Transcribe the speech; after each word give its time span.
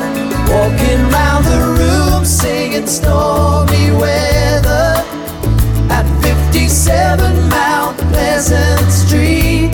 Walking 0.47 1.09
round 1.11 1.45
the 1.45 1.59
room 1.77 2.25
singing 2.25 2.87
stormy 2.87 3.91
weather 3.91 5.03
at 5.89 6.05
57 6.21 7.49
Mount 7.49 7.97
Pleasant 8.11 8.91
Street. 8.91 9.71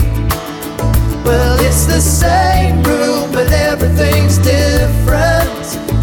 Well, 1.26 1.60
it's 1.60 1.86
the 1.86 2.00
same 2.00 2.82
room, 2.84 3.32
but 3.32 3.52
everything's 3.52 4.38
different. 4.38 5.48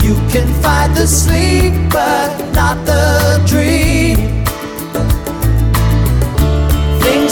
You 0.03 0.15
can 0.31 0.47
fight 0.63 0.95
the 0.95 1.07
sleep, 1.07 1.73
but 1.91 2.31
not 2.53 2.85
the 2.85 3.41
dream. 3.47 4.44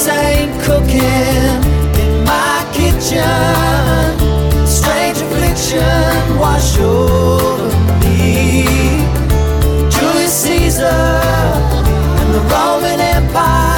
Things 0.02 0.18
ain't 0.18 0.62
cooking 0.62 1.62
in 2.02 2.24
my 2.24 2.66
kitchen. 2.72 3.22
Strange 4.66 5.18
affliction 5.18 6.38
wash 6.38 6.76
over 6.78 7.68
me. 8.00 8.64
Julius 9.90 10.32
Caesar 10.32 10.86
and 10.86 12.34
the 12.34 12.40
Roman 12.50 13.00
Empire 13.00 13.71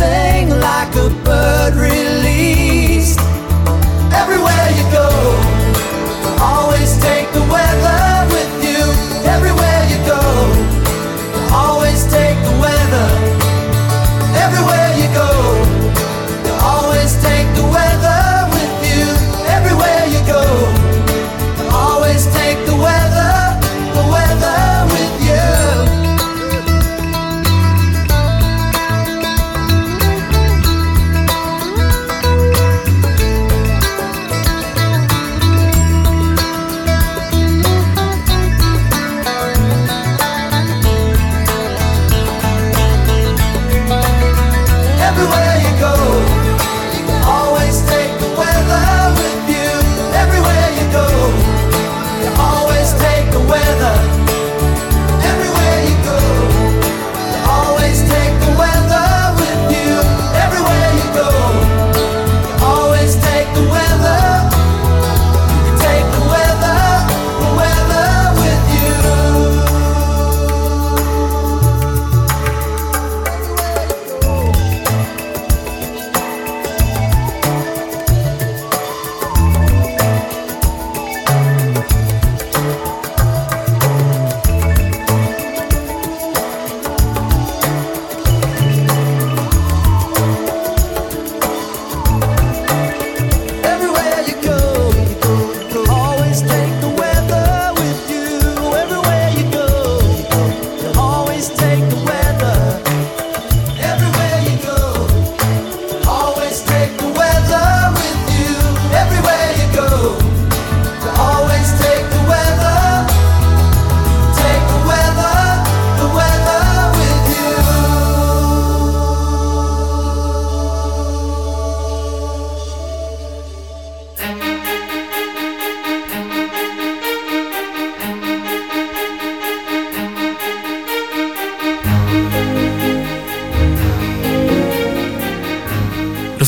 sing 0.00 0.48
like 0.48 0.94
a 0.96 1.08
bird 1.24 1.89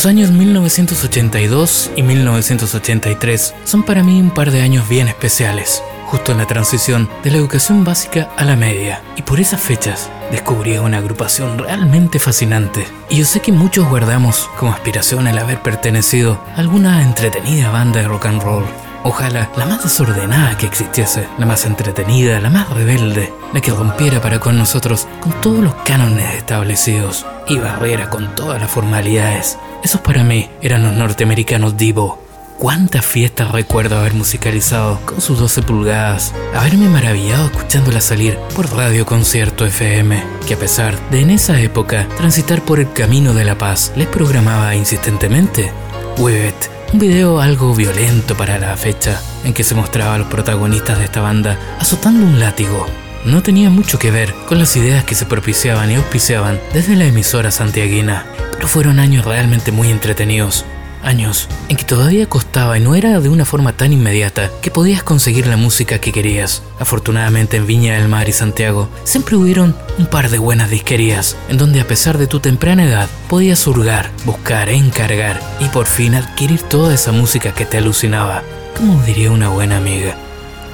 Los 0.02 0.10
años 0.10 0.32
1982 0.32 1.92
y 1.94 2.02
1983 2.02 3.54
son 3.62 3.84
para 3.84 4.02
mí 4.02 4.20
un 4.20 4.32
par 4.32 4.50
de 4.50 4.60
años 4.60 4.88
bien 4.88 5.06
especiales, 5.06 5.80
justo 6.06 6.32
en 6.32 6.38
la 6.38 6.46
transición 6.48 7.08
de 7.22 7.30
la 7.30 7.36
educación 7.36 7.84
básica 7.84 8.28
a 8.36 8.44
la 8.44 8.56
media. 8.56 9.00
Y 9.14 9.22
por 9.22 9.38
esas 9.38 9.60
fechas 9.60 10.10
descubrí 10.32 10.76
una 10.76 10.98
agrupación 10.98 11.56
realmente 11.56 12.18
fascinante. 12.18 12.84
Y 13.10 13.18
yo 13.18 13.24
sé 13.24 13.38
que 13.38 13.52
muchos 13.52 13.88
guardamos 13.88 14.50
como 14.58 14.72
aspiración 14.72 15.28
el 15.28 15.38
haber 15.38 15.62
pertenecido 15.62 16.42
a 16.56 16.58
alguna 16.58 17.00
entretenida 17.04 17.70
banda 17.70 18.00
de 18.00 18.08
rock 18.08 18.26
and 18.26 18.42
roll. 18.42 18.64
Ojalá 19.04 19.52
la 19.56 19.66
más 19.66 19.84
desordenada 19.84 20.58
que 20.58 20.66
existiese, 20.66 21.28
la 21.38 21.46
más 21.46 21.64
entretenida, 21.64 22.40
la 22.40 22.50
más 22.50 22.68
rebelde, 22.70 23.32
la 23.52 23.60
que 23.60 23.70
rompiera 23.70 24.20
para 24.20 24.40
con 24.40 24.58
nosotros 24.58 25.06
con 25.20 25.32
todos 25.40 25.60
los 25.60 25.74
cánones 25.84 26.34
establecidos 26.34 27.24
y 27.48 27.58
barriera 27.58 28.10
con 28.10 28.34
todas 28.34 28.60
las 28.60 28.70
formalidades. 28.70 29.58
Esos 29.82 30.00
para 30.00 30.24
mí 30.24 30.48
eran 30.60 30.82
los 30.82 30.92
norteamericanos 30.92 31.76
Divo. 31.76 32.22
Cuántas 32.58 33.04
fiestas 33.04 33.50
recuerdo 33.50 33.98
haber 33.98 34.14
musicalizado 34.14 35.00
con 35.04 35.20
sus 35.20 35.40
12 35.40 35.62
pulgadas, 35.62 36.32
haberme 36.54 36.88
maravillado 36.88 37.46
escuchándola 37.46 38.00
salir 38.00 38.38
por 38.54 38.72
Radio 38.76 39.04
Concierto 39.04 39.66
FM, 39.66 40.22
que 40.46 40.54
a 40.54 40.58
pesar 40.58 40.96
de 41.10 41.22
en 41.22 41.30
esa 41.30 41.60
época 41.60 42.06
transitar 42.16 42.62
por 42.62 42.78
el 42.78 42.92
camino 42.92 43.34
de 43.34 43.44
la 43.44 43.58
paz, 43.58 43.92
les 43.96 44.06
programaba 44.06 44.76
insistentemente. 44.76 45.72
Webbet 46.18 46.70
un 46.92 46.98
video 46.98 47.40
algo 47.40 47.74
violento 47.74 48.36
para 48.36 48.58
la 48.58 48.76
fecha 48.76 49.18
en 49.44 49.54
que 49.54 49.64
se 49.64 49.74
mostraba 49.74 50.14
a 50.14 50.18
los 50.18 50.26
protagonistas 50.28 50.98
de 50.98 51.06
esta 51.06 51.22
banda 51.22 51.58
azotando 51.80 52.26
un 52.26 52.38
látigo. 52.38 52.86
No 53.24 53.40
tenía 53.40 53.70
mucho 53.70 54.00
que 54.00 54.10
ver 54.10 54.34
con 54.48 54.58
las 54.58 54.76
ideas 54.76 55.04
que 55.04 55.14
se 55.14 55.26
propiciaban 55.26 55.90
y 55.90 55.94
auspiciaban 55.94 56.60
desde 56.74 56.96
la 56.96 57.04
emisora 57.04 57.52
santiaguina, 57.52 58.26
pero 58.56 58.66
fueron 58.66 58.98
años 58.98 59.24
realmente 59.24 59.70
muy 59.70 59.90
entretenidos, 59.90 60.64
años 61.04 61.48
en 61.68 61.76
que 61.76 61.84
todavía 61.84 62.28
costaba 62.28 62.76
y 62.76 62.80
no 62.80 62.96
era 62.96 63.20
de 63.20 63.28
una 63.28 63.44
forma 63.44 63.74
tan 63.74 63.92
inmediata 63.92 64.50
que 64.60 64.72
podías 64.72 65.04
conseguir 65.04 65.46
la 65.46 65.56
música 65.56 66.00
que 66.00 66.10
querías. 66.10 66.64
Afortunadamente 66.80 67.58
en 67.58 67.66
Viña 67.68 67.94
del 67.94 68.08
Mar 68.08 68.28
y 68.28 68.32
Santiago 68.32 68.88
siempre 69.04 69.36
hubieron 69.36 69.76
un 69.98 70.06
par 70.06 70.28
de 70.28 70.38
buenas 70.38 70.70
disquerías 70.70 71.36
en 71.48 71.58
donde 71.58 71.80
a 71.80 71.86
pesar 71.86 72.18
de 72.18 72.26
tu 72.26 72.40
temprana 72.40 72.84
edad 72.84 73.08
podías 73.28 73.64
hurgar, 73.68 74.10
buscar, 74.24 74.68
encargar 74.68 75.40
y 75.60 75.66
por 75.66 75.86
fin 75.86 76.16
adquirir 76.16 76.60
toda 76.62 76.92
esa 76.92 77.12
música 77.12 77.54
que 77.54 77.66
te 77.66 77.78
alucinaba, 77.78 78.42
como 78.76 79.00
diría 79.04 79.30
una 79.30 79.48
buena 79.48 79.76
amiga. 79.76 80.16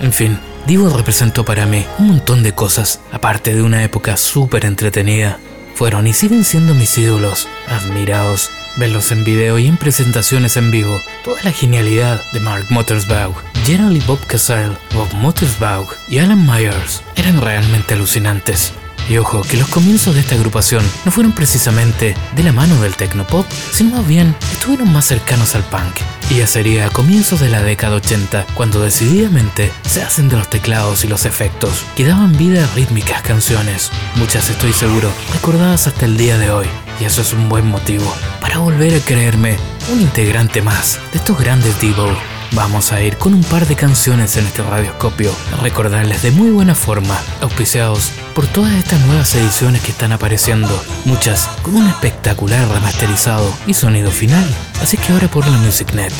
En 0.00 0.15
fin, 0.15 0.39
Divo 0.69 0.91
representó 0.94 1.47
para 1.47 1.65
mí 1.65 1.87
un 1.99 2.09
montón 2.09 2.43
de 2.43 2.55
cosas, 2.55 3.00
aparte 3.11 3.55
de 3.55 3.62
una 3.62 3.82
época 3.85 4.19
súper 4.19 4.67
entretenida. 4.67 5.38
Fueron 5.75 6.06
y 6.06 6.12
siguen 6.12 6.44
siendo 6.44 6.75
mis 6.75 6.99
ídolos, 6.99 7.49
admirados 7.67 8.50
verlos 8.76 9.11
en 9.11 9.25
video 9.25 9.59
y 9.59 9.67
en 9.67 9.79
presentaciones 9.79 10.59
en 10.59 10.70
vivo, 10.70 11.00
toda 11.25 11.43
la 11.43 11.53
genialidad 11.53 12.20
de 12.32 12.41
Mark 12.41 12.67
Mothersbaugh, 12.69 13.35
Gerald 13.65 13.97
y 13.97 14.00
Bob 14.00 14.25
Casale, 14.26 14.76
Bob 14.94 15.11
Mothersbaugh 15.15 15.88
y 16.06 16.19
Alan 16.19 16.47
Myers 16.47 17.03
eran 17.17 17.41
realmente 17.41 17.94
alucinantes. 17.94 18.75
Y 19.08 19.16
ojo, 19.16 19.43
que 19.43 19.56
los 19.56 19.69
comienzos 19.69 20.14
de 20.14 20.20
esta 20.20 20.34
agrupación 20.34 20.84
no 21.05 21.10
fueron 21.10 21.32
precisamente 21.32 22.14
de 22.37 22.43
la 22.43 22.52
mano 22.52 22.81
del 22.82 22.94
tecnopop, 22.94 23.46
sino 23.72 23.96
más 23.96 24.06
bien 24.06 24.34
estuvieron 24.52 24.93
más 24.93 25.06
cercanos 25.06 25.55
al 25.55 25.62
punk. 25.64 25.94
Y 26.31 26.37
ya 26.37 26.46
sería 26.46 26.87
a 26.87 26.90
comienzos 26.90 27.40
de 27.40 27.49
la 27.49 27.62
década 27.62 27.96
80 27.96 28.46
cuando 28.55 28.82
decididamente 28.82 29.72
se 29.88 30.02
hacen 30.02 30.28
de 30.28 30.37
los 30.37 30.50
teclados 30.50 31.05
y 31.05 31.08
los 31.08 31.25
efectos 31.25 31.84
que 31.96 32.05
daban 32.05 32.37
vida 32.37 32.64
a 32.64 32.75
rítmicas 32.75 33.22
canciones, 33.22 33.90
muchas 34.16 34.50
estoy 34.50 34.75
seguro 34.75 35.11
recordadas 35.32 35.87
hasta 35.87 36.04
el 36.04 36.19
día 36.19 36.37
de 36.37 36.50
hoy. 36.50 36.66
Y 37.00 37.04
eso 37.04 37.22
es 37.22 37.32
un 37.32 37.49
buen 37.49 37.66
motivo 37.66 38.14
para 38.40 38.58
volver 38.58 38.94
a 38.94 39.04
creerme 39.04 39.56
un 39.90 40.02
integrante 40.02 40.61
más 40.61 40.99
de 41.12 41.19
estos 41.19 41.38
grandes 41.38 41.81
Devo 41.81 42.38
Vamos 42.53 42.93
a 42.93 43.03
ir 43.03 43.19
con 43.19 43.35
un 43.35 43.45
par 43.45 43.67
de 43.67 43.77
canciones 43.77 44.37
en 44.37 44.47
este 44.47 44.62
radioscopio, 44.62 45.33
recordarles 45.61 46.23
de 46.23 46.31
muy 46.31 46.50
buena 46.50 46.75
forma, 46.75 47.21
auspiciados 47.43 48.11
por 48.35 48.47
todas 48.47 48.73
estas 48.73 49.00
nuevas 49.03 49.35
ediciones 49.35 49.83
que 49.83 49.91
están 49.91 50.12
apareciendo, 50.12 50.83
muchas 51.05 51.47
con 51.62 51.77
un 51.77 51.87
espectacular 51.87 52.67
remasterizado 52.69 53.53
y 53.67 53.75
sonido 53.75 54.11
final. 54.11 54.49
Así 54.83 54.97
que 54.97 55.12
ahora 55.12 55.29
por 55.29 55.47
la 55.47 55.59
MusicNet 55.59 56.12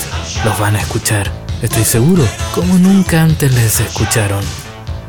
los 0.45 0.59
van 0.59 0.77
a 0.77 0.81
escuchar, 0.81 1.33
estoy 1.63 1.85
seguro, 1.85 2.29
como 2.55 2.75
nunca 2.79 3.23
antes 3.23 3.53
les 3.55 3.81
escucharon. 3.81 4.45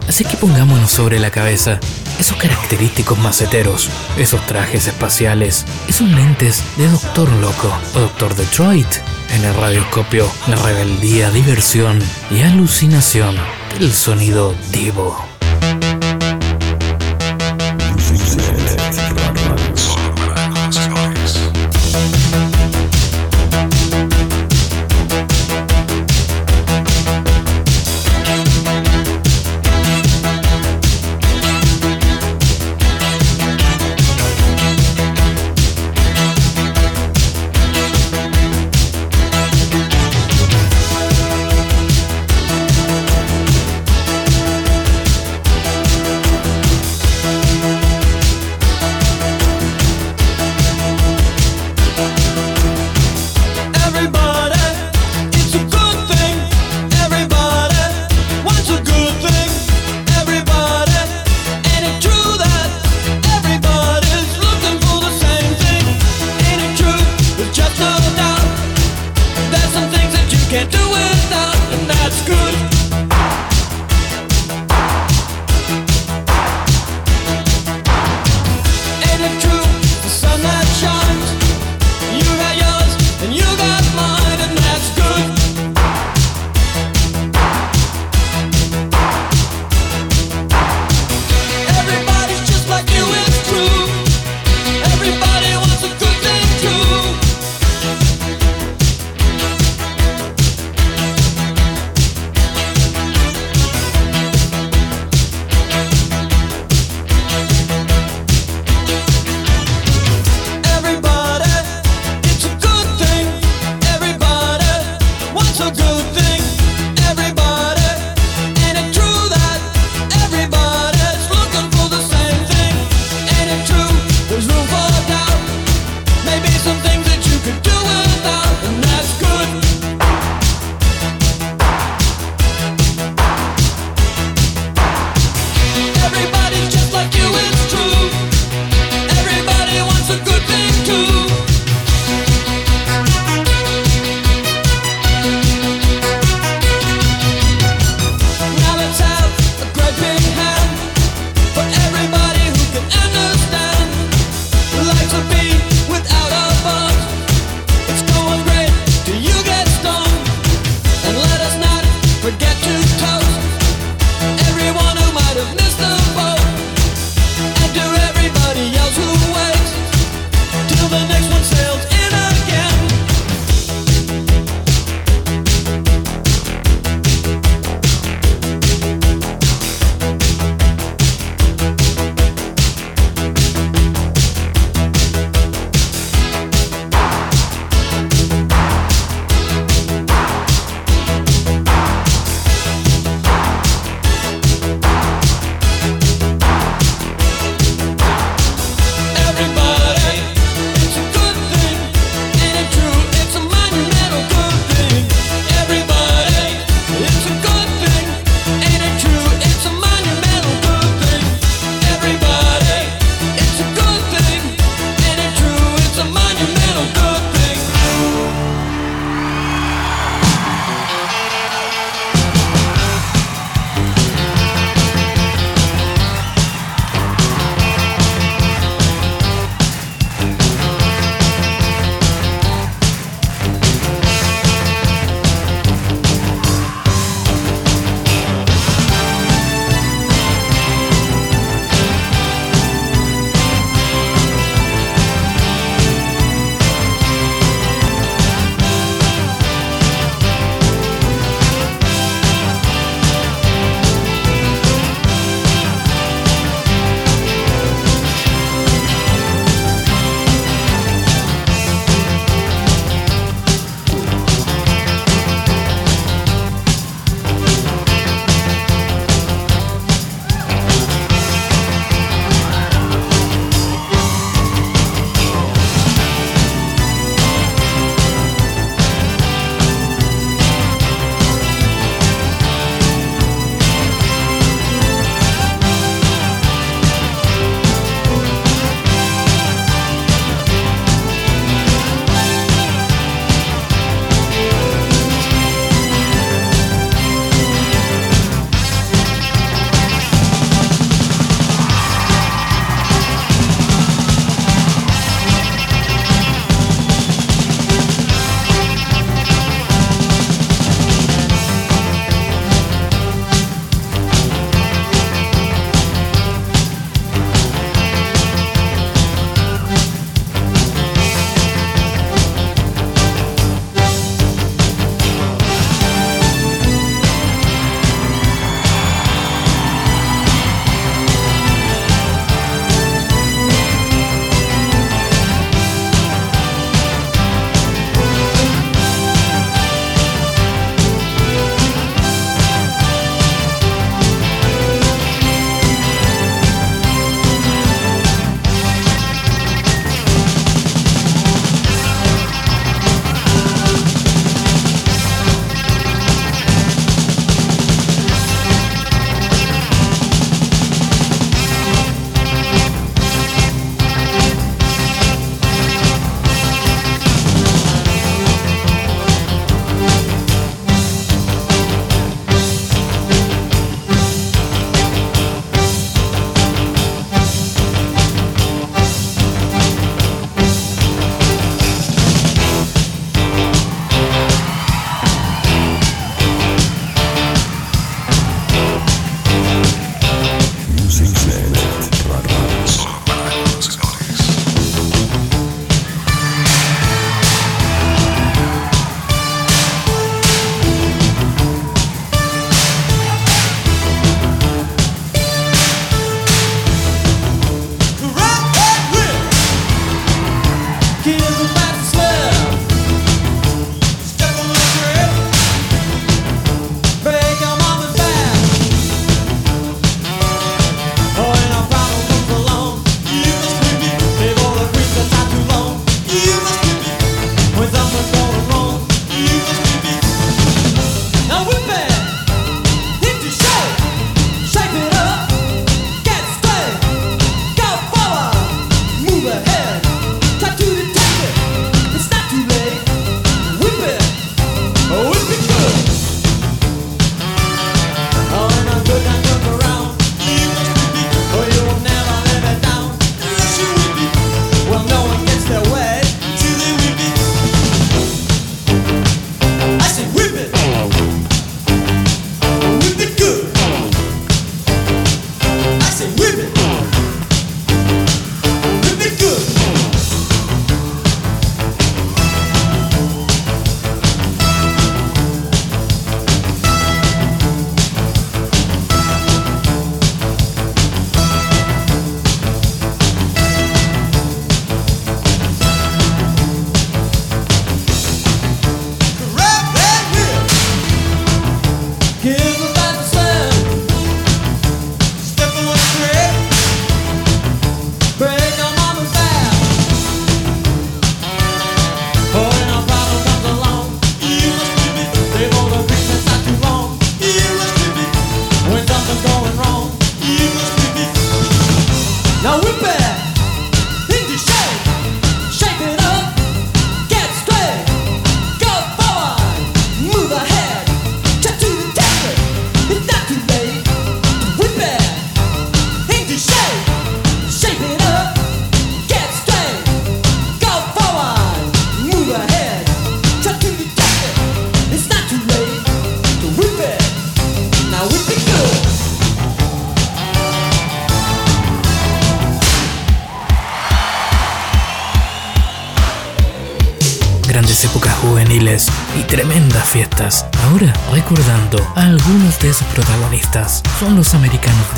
Así 0.07 0.24
que 0.24 0.38
pongámonos 0.38 0.89
sobre 0.89 1.19
la 1.19 1.31
cabeza 1.31 1.80
esos 2.18 2.38
característicos 2.38 3.18
maceteros, 3.19 3.89
esos 4.18 4.45
trajes 4.45 4.88
espaciales, 4.88 5.66
esos 5.88 6.10
lentes 6.10 6.63
de 6.77 6.88
Doctor 6.88 7.31
Loco 7.33 7.71
o 7.94 8.00
Doctor 8.00 8.36
Detroit 8.36 8.88
en 9.31 9.45
el 9.45 9.53
radioscopio, 9.53 10.29
la 10.47 10.55
rebeldía, 10.55 11.31
diversión 11.31 11.99
y 12.31 12.41
alucinación 12.41 13.35
del 13.77 13.93
sonido 13.93 14.55
divo. 14.71 15.28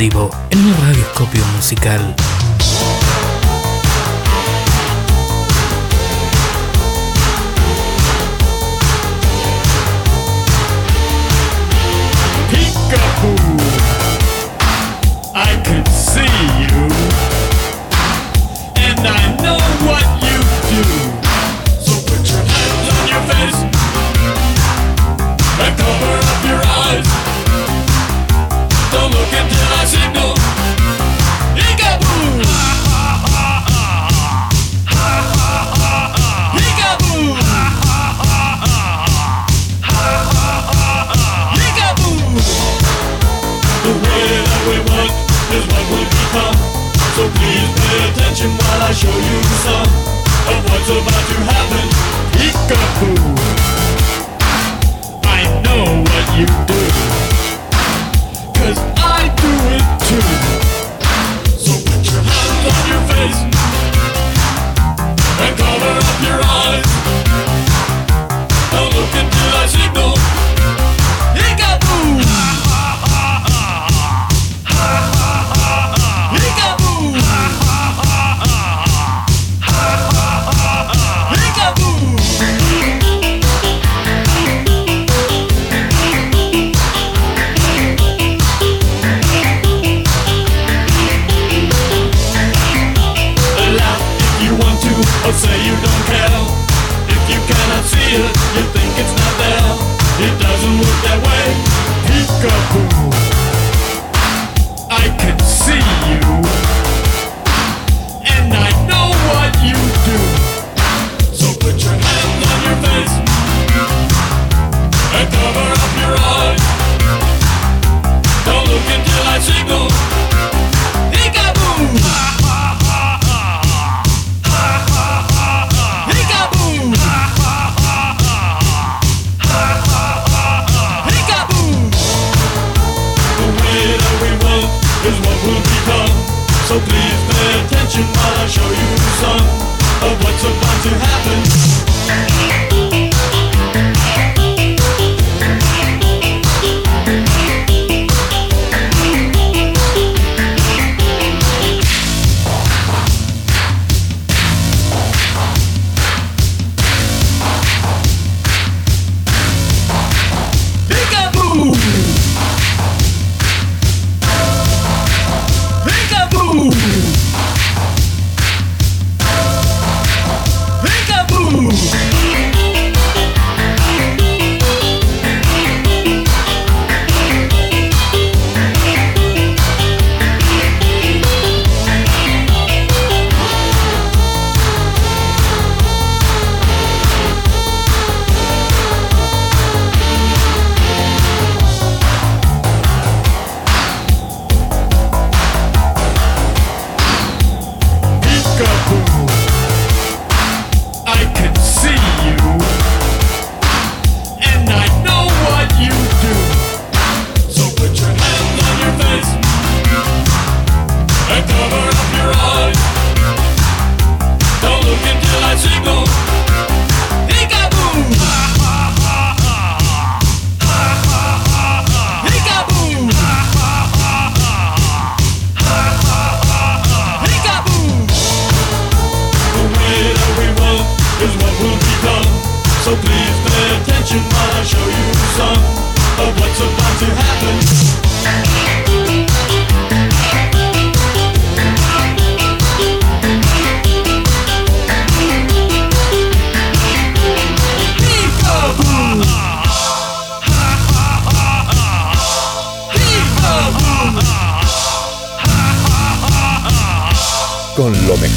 En 0.01 0.57
el 0.57 0.77
radioscopio 0.77 1.45
musical. 1.55 2.15
show 48.93 49.07
you 49.07 49.43
some. 49.43 50.00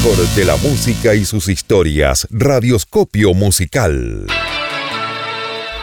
De 0.05 0.45
la 0.45 0.55
música 0.57 1.15
y 1.15 1.25
sus 1.25 1.47
historias, 1.47 2.27
Radioscopio 2.29 3.33
Musical. 3.33 4.27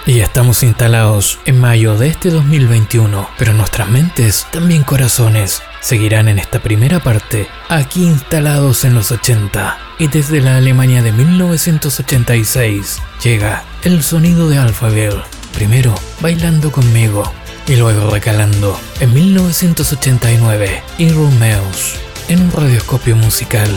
Y 0.07 0.21
estamos 0.21 0.63
instalados 0.63 1.41
en 1.45 1.59
mayo 1.59 1.99
de 1.99 2.07
este 2.07 2.31
2021, 2.31 3.29
pero 3.37 3.53
nuestras 3.53 3.89
mentes, 3.89 4.47
también 4.53 4.85
corazones, 4.85 5.61
seguirán 5.81 6.29
en 6.29 6.39
esta 6.39 6.63
primera 6.63 7.01
parte, 7.01 7.49
aquí 7.69 8.05
instalados 8.05 8.85
en 8.85 8.95
los 8.95 9.11
80. 9.11 9.77
Y 9.99 10.07
desde 10.07 10.41
la 10.41 10.57
Alemania 10.57 11.03
de 11.03 11.11
1986 11.11 12.99
llega 13.25 13.65
el 13.83 14.05
sonido 14.05 14.49
de 14.49 14.59
Alphaville, 14.59 15.25
primero 15.53 15.97
bailando 16.21 16.71
conmigo 16.71 17.25
y 17.67 17.75
luego 17.75 18.09
recalando 18.09 18.79
en 19.01 19.15
1989 19.15 20.81
y 20.99 21.09
Romeos 21.09 22.02
en 22.29 22.43
un 22.43 22.53
radioscopio 22.53 23.17
musical. 23.17 23.71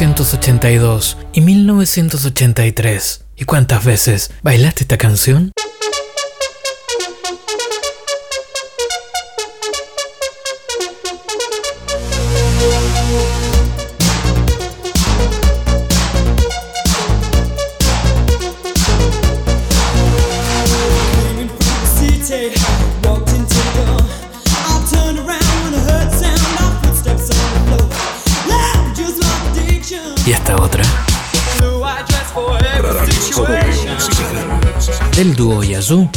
1982 0.00 1.18
y 1.34 1.42
1983. 1.42 3.24
¿Y 3.36 3.44
cuántas 3.44 3.84
veces 3.84 4.30
bailaste 4.42 4.84
esta 4.84 4.96
canción? 4.96 5.52
Yazoo. 35.80 36.10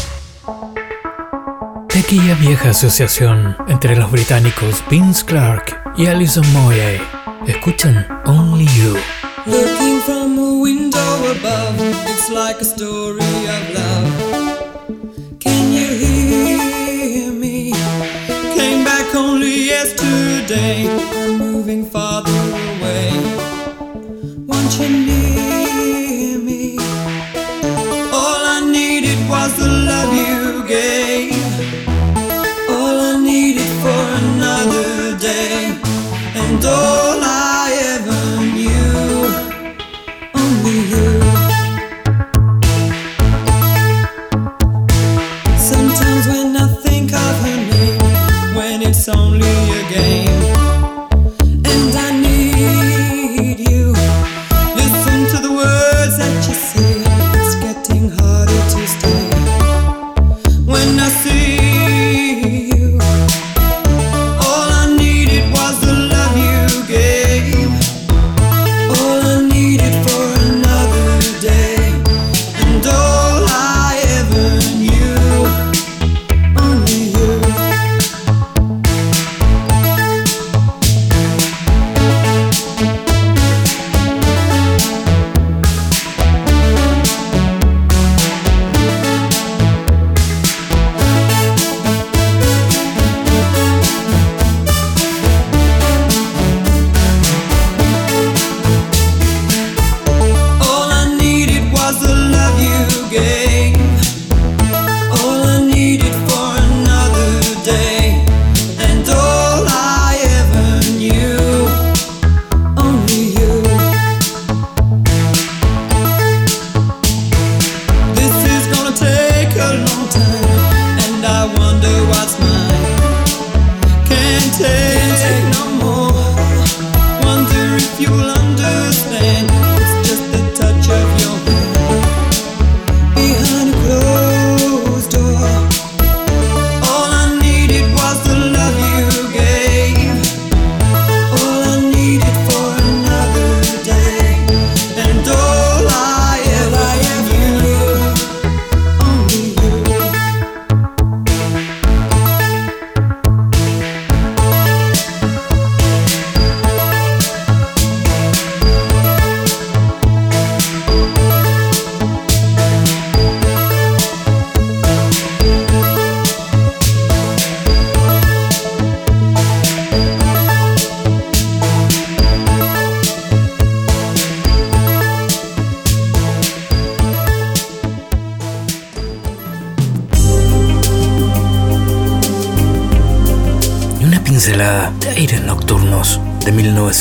De 1.94 2.00
aquella 2.02 2.36
vieja 2.36 2.72
asociación 2.72 3.56
entre 3.70 3.96
los 3.96 4.12
británicos 4.12 4.84
Vince 4.90 5.24
Clark 5.24 5.94
y 5.96 6.08
Alison 6.08 6.46
Moye, 6.52 7.00
escuchan 7.48 8.06
Only 8.26 8.66
You. 8.76 8.98
Looking 9.46 10.02
from 10.02 10.38
a 10.38 10.60
window 10.62 11.32
above, 11.32 11.80
it's 12.10 12.30
like 12.30 12.60
a 12.60 12.66
story 12.66 13.24
of 13.24 13.74
love. 13.74 15.40
Can 15.40 15.72
you 15.72 15.88
hear 15.88 17.32
me? 17.32 17.72
Came 18.58 18.84
back 18.84 19.16
only 19.16 19.68
yesterday. 19.68 21.13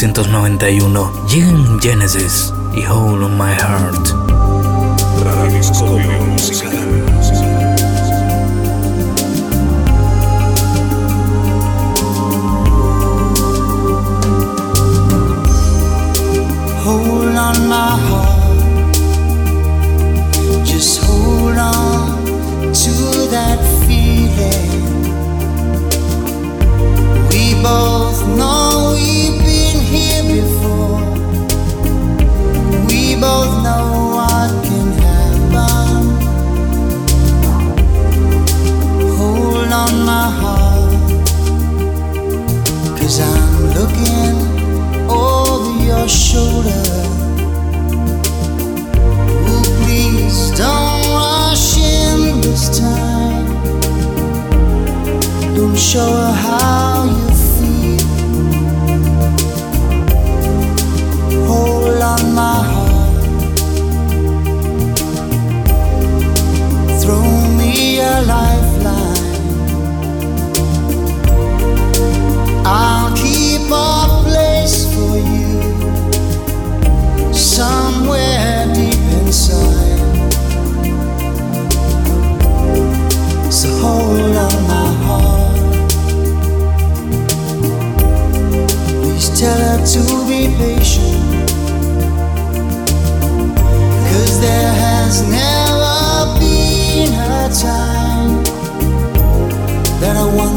1991 0.02 1.12
llega 1.28 1.48
en 1.48 1.80
Genesis. 1.80 2.41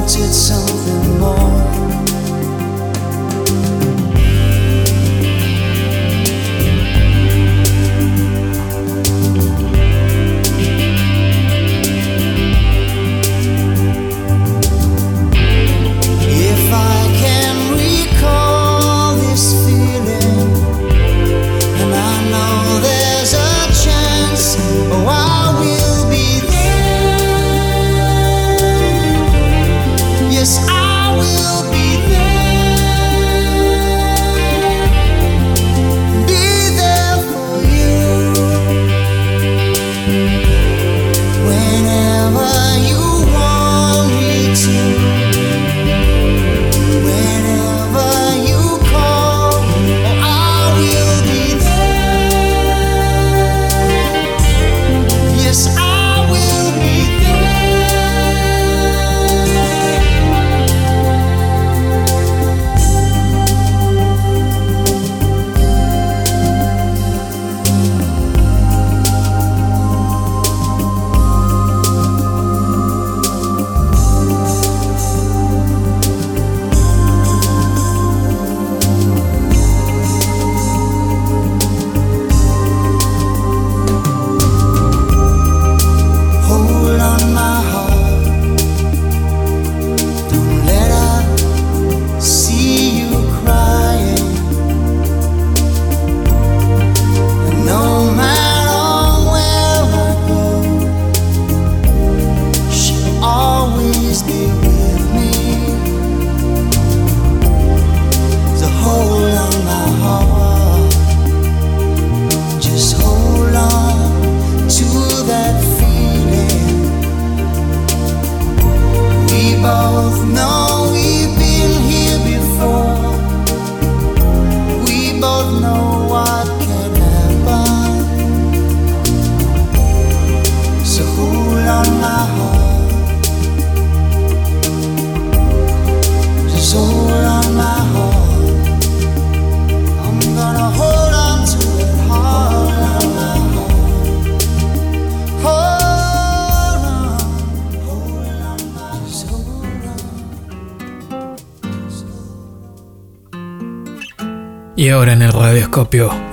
Y 0.08 0.85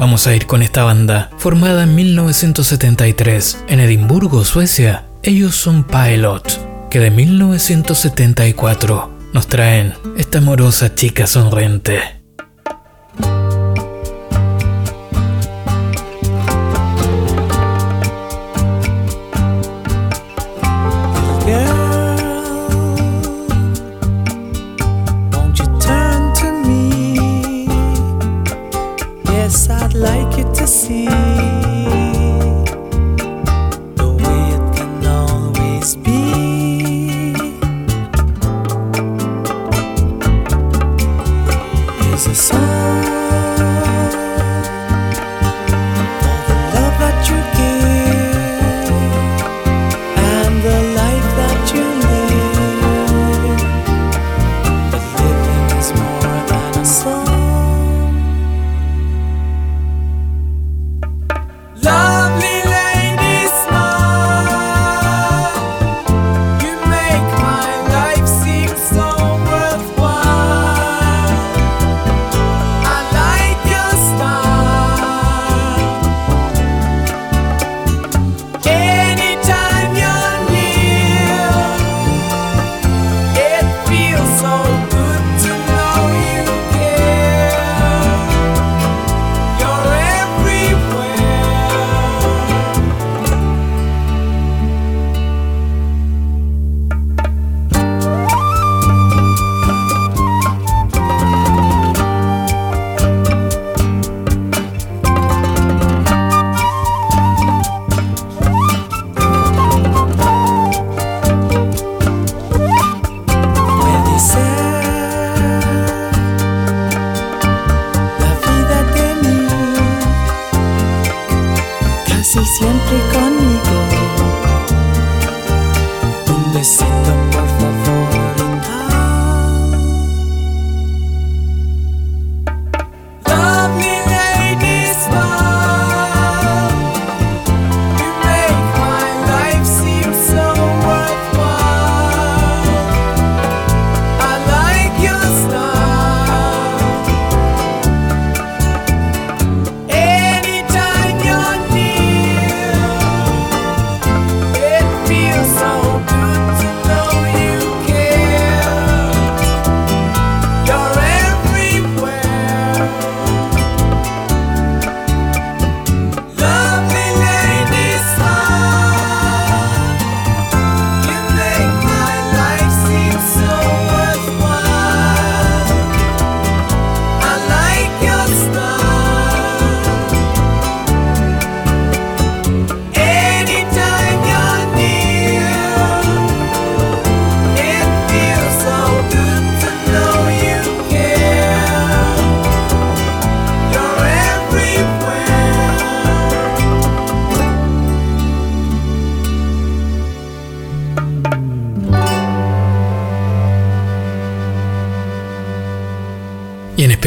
vamos 0.03 0.27
a 0.27 0.35
ir 0.35 0.49
con 0.49 0.63
esta 0.63 0.83
banda, 0.83 1.31
formada 1.39 1.85
en 1.85 1.95
1973 1.95 3.67
en 3.69 3.79
Edimburgo, 3.79 4.45
Suecia. 4.45 5.05
Ellos 5.23 5.55
son 5.55 5.85
Pilot, 5.85 6.89
que 6.91 6.99
de 6.99 7.13
1974 7.13 9.13
nos 9.33 9.47
traen 9.47 9.95
esta 10.17 10.39
amorosa 10.39 10.97
chica 10.97 11.29
sonriente. 11.29 12.22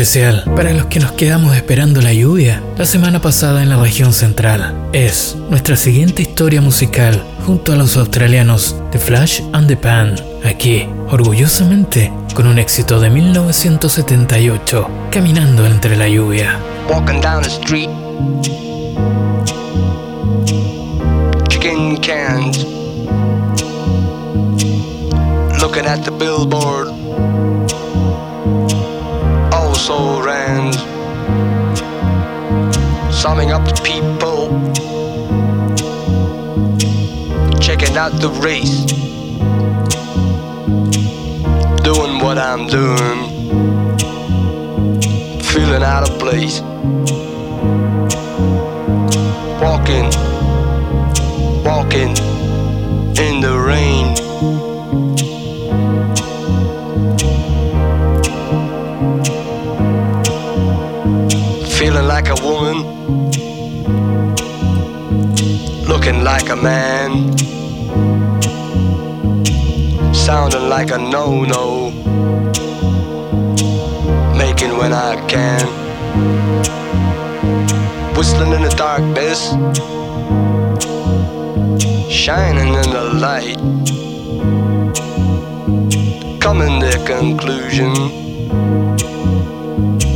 Especial 0.06 0.43
para 0.56 0.72
los 0.72 0.86
que 0.86 0.99
nos 0.99 1.14
quedamos 1.14 1.56
esperando 1.56 1.99
la 1.99 2.14
lluvia 2.14 2.62
la 2.78 2.86
semana 2.86 3.20
pasada 3.22 3.64
en 3.64 3.70
la 3.70 3.78
región 3.78 4.14
central. 4.14 4.89
Es 4.93 5.36
nuestra 5.49 5.76
siguiente 5.76 6.22
historia 6.22 6.62
musical 6.62 7.24
junto 7.43 7.74
a 7.74 7.76
los 7.76 7.97
australianos 7.97 8.76
The 8.91 8.99
Flash 8.99 9.41
and 9.53 9.68
the 9.68 9.76
Pan, 9.76 10.14
aquí, 10.43 10.88
orgullosamente, 11.10 12.14
con 12.36 12.45
un 12.45 12.60
éxito 12.60 12.99
de 12.99 13.10
1978, 13.10 14.88
Caminando 15.10 15.66
entre 15.66 15.97
la 15.97 16.08
lluvia. 16.08 16.60
Walking 16.88 17.20
down 17.20 17.41
the 17.41 17.49
street, 17.49 17.89
chicken 21.49 21.97
cans, 21.97 22.64
looking 25.60 25.88
at 25.88 26.03
the 26.03 26.12
billboard. 26.12 27.05
Also 29.88 30.23
ran, 30.23 30.73
summing 33.11 33.51
up 33.51 33.63
the 33.67 33.79
people, 33.83 34.47
checking 37.59 37.95
out 37.95 38.11
the 38.13 38.29
race, 38.41 38.83
doing 41.83 42.17
what 42.19 42.39
I'm 42.39 42.65
doing, 42.65 43.19
feeling 45.41 45.83
out 45.83 46.09
of 46.09 46.17
place, 46.17 46.61
walking, 49.61 50.09
walking 51.63 52.17
in 53.19 53.39
the 53.39 53.63
rain. 53.63 54.24
Like 66.26 66.49
a 66.49 66.55
man, 66.55 67.38
sounding 70.11 70.67
like 70.67 70.89
a 70.89 70.97
no 70.97 71.43
no, 71.43 71.91
making 74.36 74.76
when 74.76 74.91
I 74.91 75.23
can, 75.28 75.67
whistling 78.15 78.53
in 78.53 78.63
the 78.63 78.73
darkness, 78.76 79.51
shining 82.11 82.73
in 82.73 82.89
the 82.97 83.05
light, 83.26 83.59
coming 86.41 86.82
to 86.82 87.05
conclusion. 87.05 87.93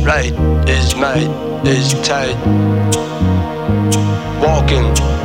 Right 0.04 0.34
is 0.68 0.96
might 0.96 1.30
is 1.64 1.92
tight. 2.02 2.34
Walking, 4.42 4.92
walking 4.92 5.19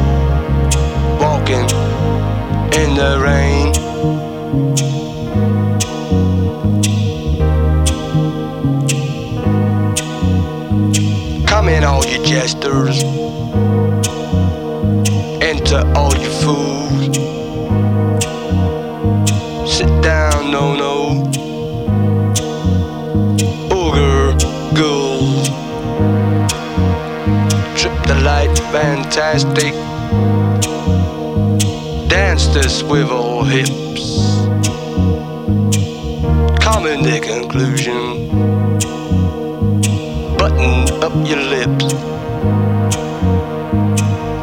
the 2.95 3.19
rain. 3.19 3.73
Come 11.45 11.67
in, 11.69 11.83
all 11.83 12.05
you 12.05 12.23
jesters. 12.23 13.03
Enter, 15.41 15.83
all 15.93 16.15
you 16.15 16.29
fools. 16.41 17.05
Sit 19.69 19.89
down, 20.01 20.51
no, 20.51 20.75
no. 20.75 20.95
Booger, 23.69 24.39
ghouls 24.73 25.49
Trip 27.77 27.97
the 28.07 28.15
light 28.23 28.57
fantastic. 28.71 29.94
The 32.55 32.69
swivel 32.69 33.43
hips. 33.43 34.23
Come 36.63 36.85
the 37.03 37.19
conclusion. 37.21 38.29
Button 40.37 40.87
up 41.03 41.13
your 41.27 41.43
lips. 41.51 41.93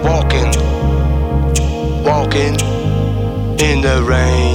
Walking, 0.04 0.52
walking 2.04 2.60
in 3.58 3.80
the 3.80 4.04
rain. 4.06 4.51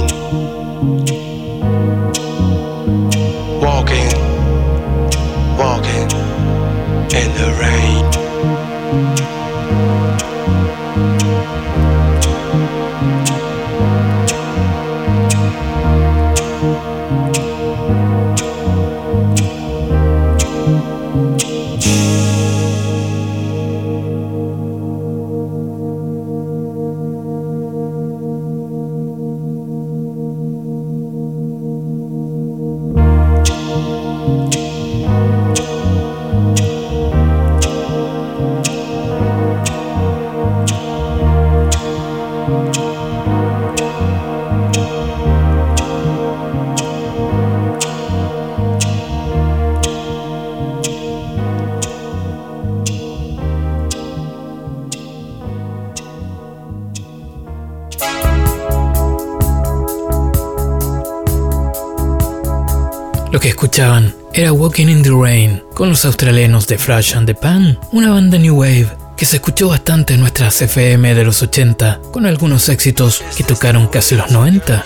Walking 64.78 64.92
in 64.92 65.02
the 65.02 65.10
Rain 65.10 65.60
con 65.74 65.88
los 65.88 66.04
australianos 66.04 66.68
de 66.68 66.78
Flash 66.78 67.16
and 67.16 67.26
the 67.26 67.34
Pan, 67.34 67.76
una 67.90 68.12
banda 68.12 68.38
New 68.38 68.60
Wave 68.60 68.86
que 69.16 69.26
se 69.26 69.38
escuchó 69.38 69.70
bastante 69.70 70.14
en 70.14 70.20
nuestras 70.20 70.62
FM 70.62 71.16
de 71.16 71.24
los 71.24 71.42
80, 71.42 72.00
con 72.12 72.26
algunos 72.26 72.68
éxitos 72.68 73.24
que 73.36 73.42
tocaron 73.42 73.88
casi 73.88 74.14
los 74.14 74.30
90. 74.30 74.84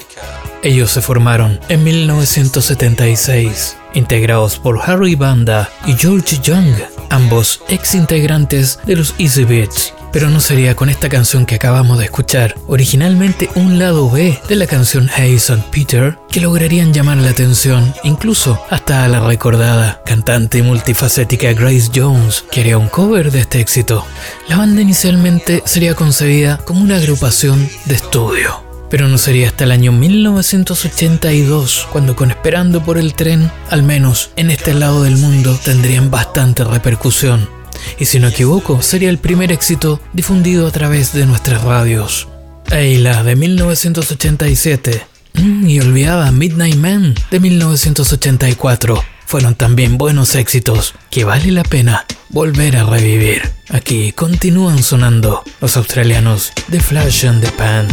Ellos 0.62 0.93
se 0.93 1.03
formaron 1.03 1.61
en 1.68 1.84
1976, 1.84 3.76
integrados 3.93 4.59
por 4.59 4.80
Harry 4.80 5.14
Banda 5.14 5.68
y 5.84 5.93
George 5.93 6.38
Young, 6.43 6.72
ambos 7.11 7.61
ex 7.68 7.95
integrantes 7.95 8.78
de 8.86 8.97
los 8.97 9.14
Easy 9.18 9.45
Beats. 9.45 9.93
Pero 10.12 10.28
no 10.28 10.40
sería 10.40 10.76
con 10.76 10.90
esta 10.90 11.08
canción 11.08 11.46
que 11.46 11.54
acabamos 11.54 11.98
de 11.98 12.04
escuchar, 12.04 12.54
originalmente 12.66 13.48
un 13.54 13.78
lado 13.78 14.10
B 14.10 14.38
de 14.46 14.56
la 14.56 14.66
canción 14.66 15.08
Hey 15.14 15.34
St. 15.36 15.64
Peter, 15.72 16.18
que 16.30 16.40
lograrían 16.40 16.92
llamar 16.92 17.16
la 17.16 17.30
atención 17.30 17.94
incluso 18.04 18.62
hasta 18.68 19.04
a 19.04 19.08
la 19.08 19.20
recordada 19.20 20.02
cantante 20.04 20.62
multifacética 20.62 21.54
Grace 21.54 21.90
Jones, 21.94 22.44
que 22.50 22.60
haría 22.60 22.76
un 22.76 22.88
cover 22.88 23.32
de 23.32 23.40
este 23.40 23.60
éxito. 23.60 24.04
La 24.48 24.58
banda 24.58 24.82
inicialmente 24.82 25.62
sería 25.64 25.94
concebida 25.94 26.58
como 26.58 26.82
una 26.82 26.96
agrupación 26.96 27.68
de 27.86 27.94
estudio. 27.94 28.62
Pero 28.90 29.08
no 29.08 29.16
sería 29.16 29.48
hasta 29.48 29.64
el 29.64 29.70
año 29.70 29.90
1982 29.92 31.88
cuando 31.90 32.14
con 32.14 32.30
Esperando 32.30 32.84
por 32.84 32.98
el 32.98 33.14
tren, 33.14 33.50
al 33.70 33.82
menos 33.82 34.30
en 34.36 34.50
este 34.50 34.74
lado 34.74 35.04
del 35.04 35.16
mundo, 35.16 35.58
tendrían 35.64 36.10
bastante 36.10 36.62
repercusión 36.64 37.61
y 37.99 38.05
si 38.05 38.18
no 38.18 38.28
equivoco, 38.28 38.83
sería 38.83 39.11
el 39.11 39.18
primer 39.18 39.53
éxito 39.53 40.01
difundido 40.12 40.66
a 40.66 40.70
través 40.70 41.12
de 41.12 41.26
nuestras 41.26 41.62
radios. 41.62 42.28
Ayla 42.70 43.22
de 43.22 43.37
1987 43.37 45.03
mm, 45.35 45.68
y 45.68 45.80
olvidaba 45.80 46.30
Midnight 46.33 46.76
Man 46.76 47.14
de 47.30 47.41
1984 47.41 49.03
fueron 49.33 49.55
también 49.55 49.97
buenos 49.97 50.35
éxitos 50.35 50.95
que 51.11 51.24
vale 51.24 51.53
la 51.53 51.62
pena 51.62 52.05
volver 52.28 52.76
a 52.76 52.85
revivir. 52.85 53.51
Aquí 53.70 54.12
continúan 54.12 54.83
sonando 54.83 55.43
los 55.61 55.76
australianos 55.78 56.53
de 56.68 56.80
Flash 56.80 57.26
and 57.26 57.43
the 57.43 57.51
Pan. 57.53 57.89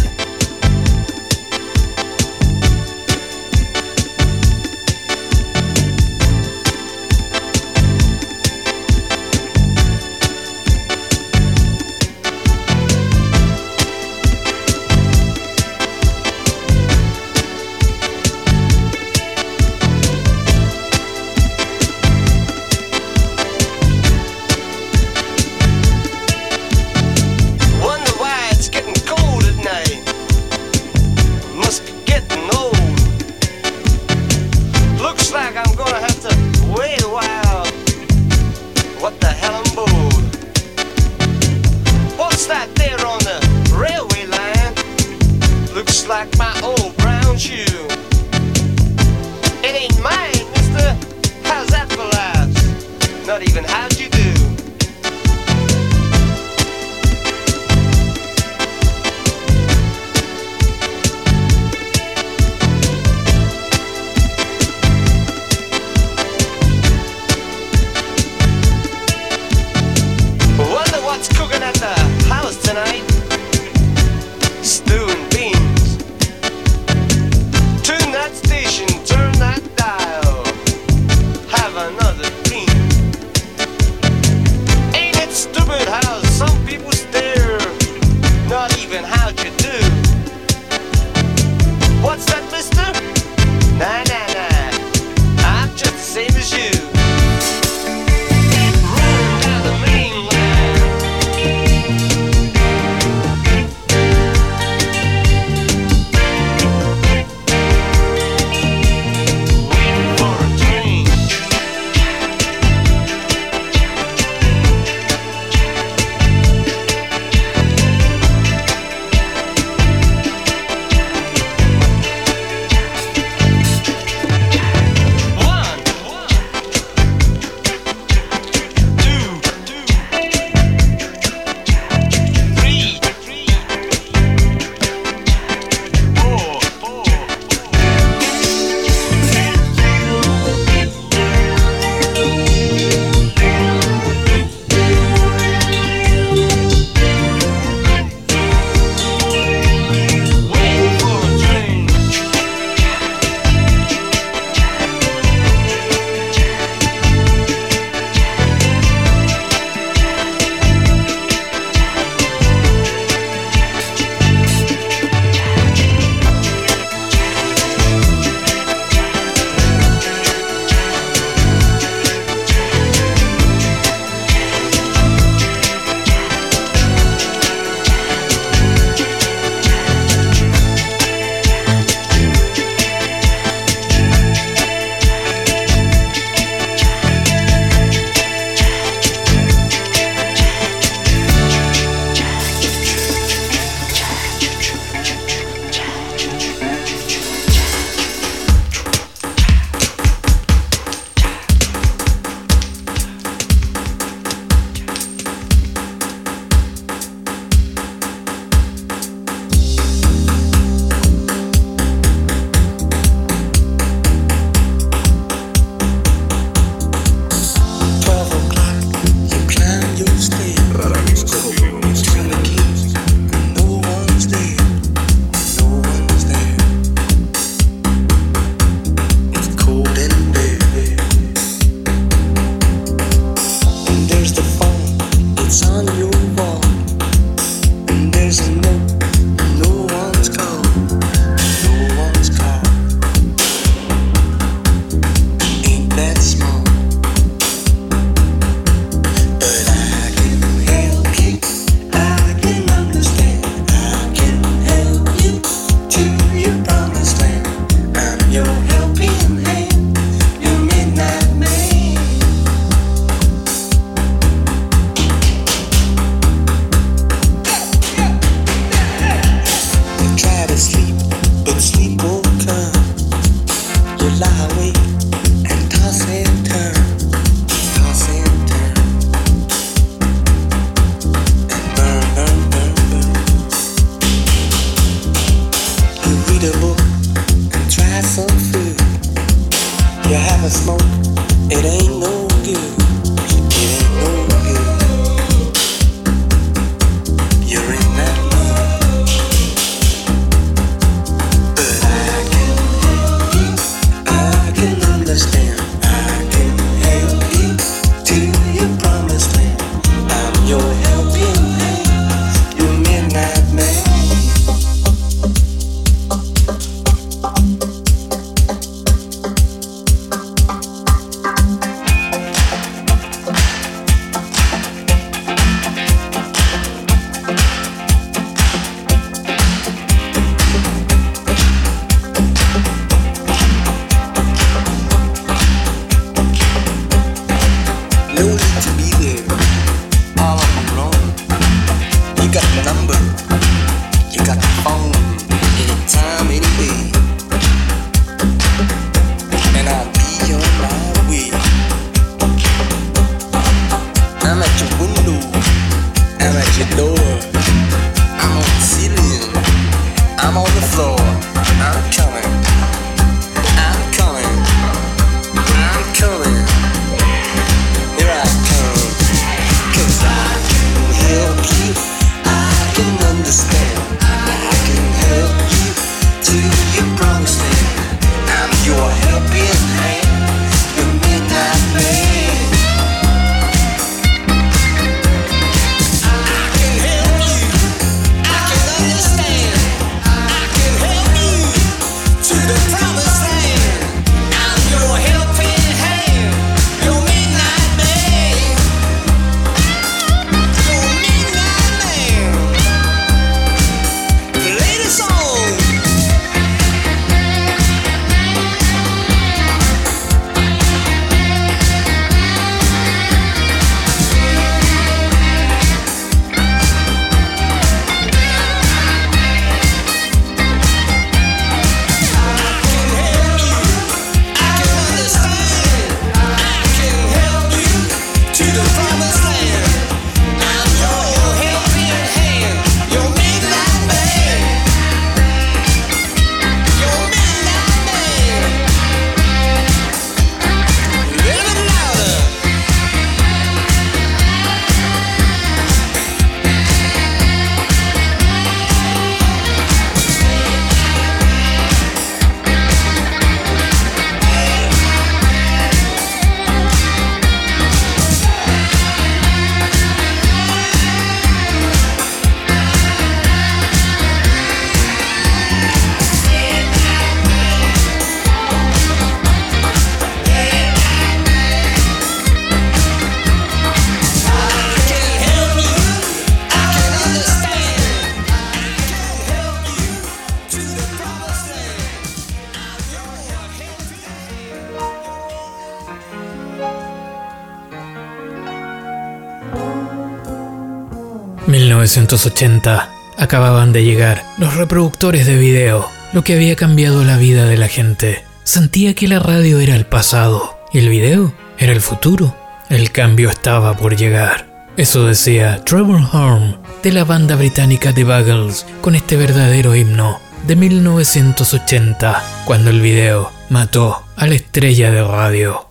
1980 491.90 492.88
acababan 493.18 493.74
de 493.74 493.84
llegar 493.84 494.24
los 494.38 494.56
reproductores 494.56 495.26
de 495.26 495.38
video, 495.38 495.90
lo 496.14 496.24
que 496.24 496.36
había 496.36 496.56
cambiado 496.56 497.04
la 497.04 497.18
vida 497.18 497.46
de 497.46 497.58
la 497.58 497.68
gente. 497.68 498.24
Sentía 498.44 498.94
que 498.94 499.08
la 499.08 499.18
radio 499.18 499.60
era 499.60 499.76
el 499.76 499.88
pasado 499.88 500.60
y 500.72 500.78
el 500.78 500.90
video 500.90 501.34
era 501.58 501.72
el 501.72 501.82
futuro. 501.82 502.36
El 502.70 502.92
cambio 502.92 503.32
estaba 503.32 503.76
por 503.76 503.96
llegar. 503.96 504.68
Eso 504.78 505.08
decía 505.08 505.64
Trevor 505.66 506.02
Horn 506.14 506.60
de 506.84 506.92
la 506.92 507.06
banda 507.06 507.36
británica 507.36 507.92
The 507.92 508.04
Buggles 508.04 508.68
con 508.82 508.94
este 508.94 509.16
verdadero 509.16 509.76
himno 509.76 510.20
de 510.46 510.56
1980, 510.56 512.24
cuando 512.46 512.70
el 512.70 512.82
video 512.82 513.32
mató 513.50 514.04
a 514.16 514.28
la 514.28 514.36
estrella 514.36 514.92
de 514.92 515.04
radio. 515.04 515.69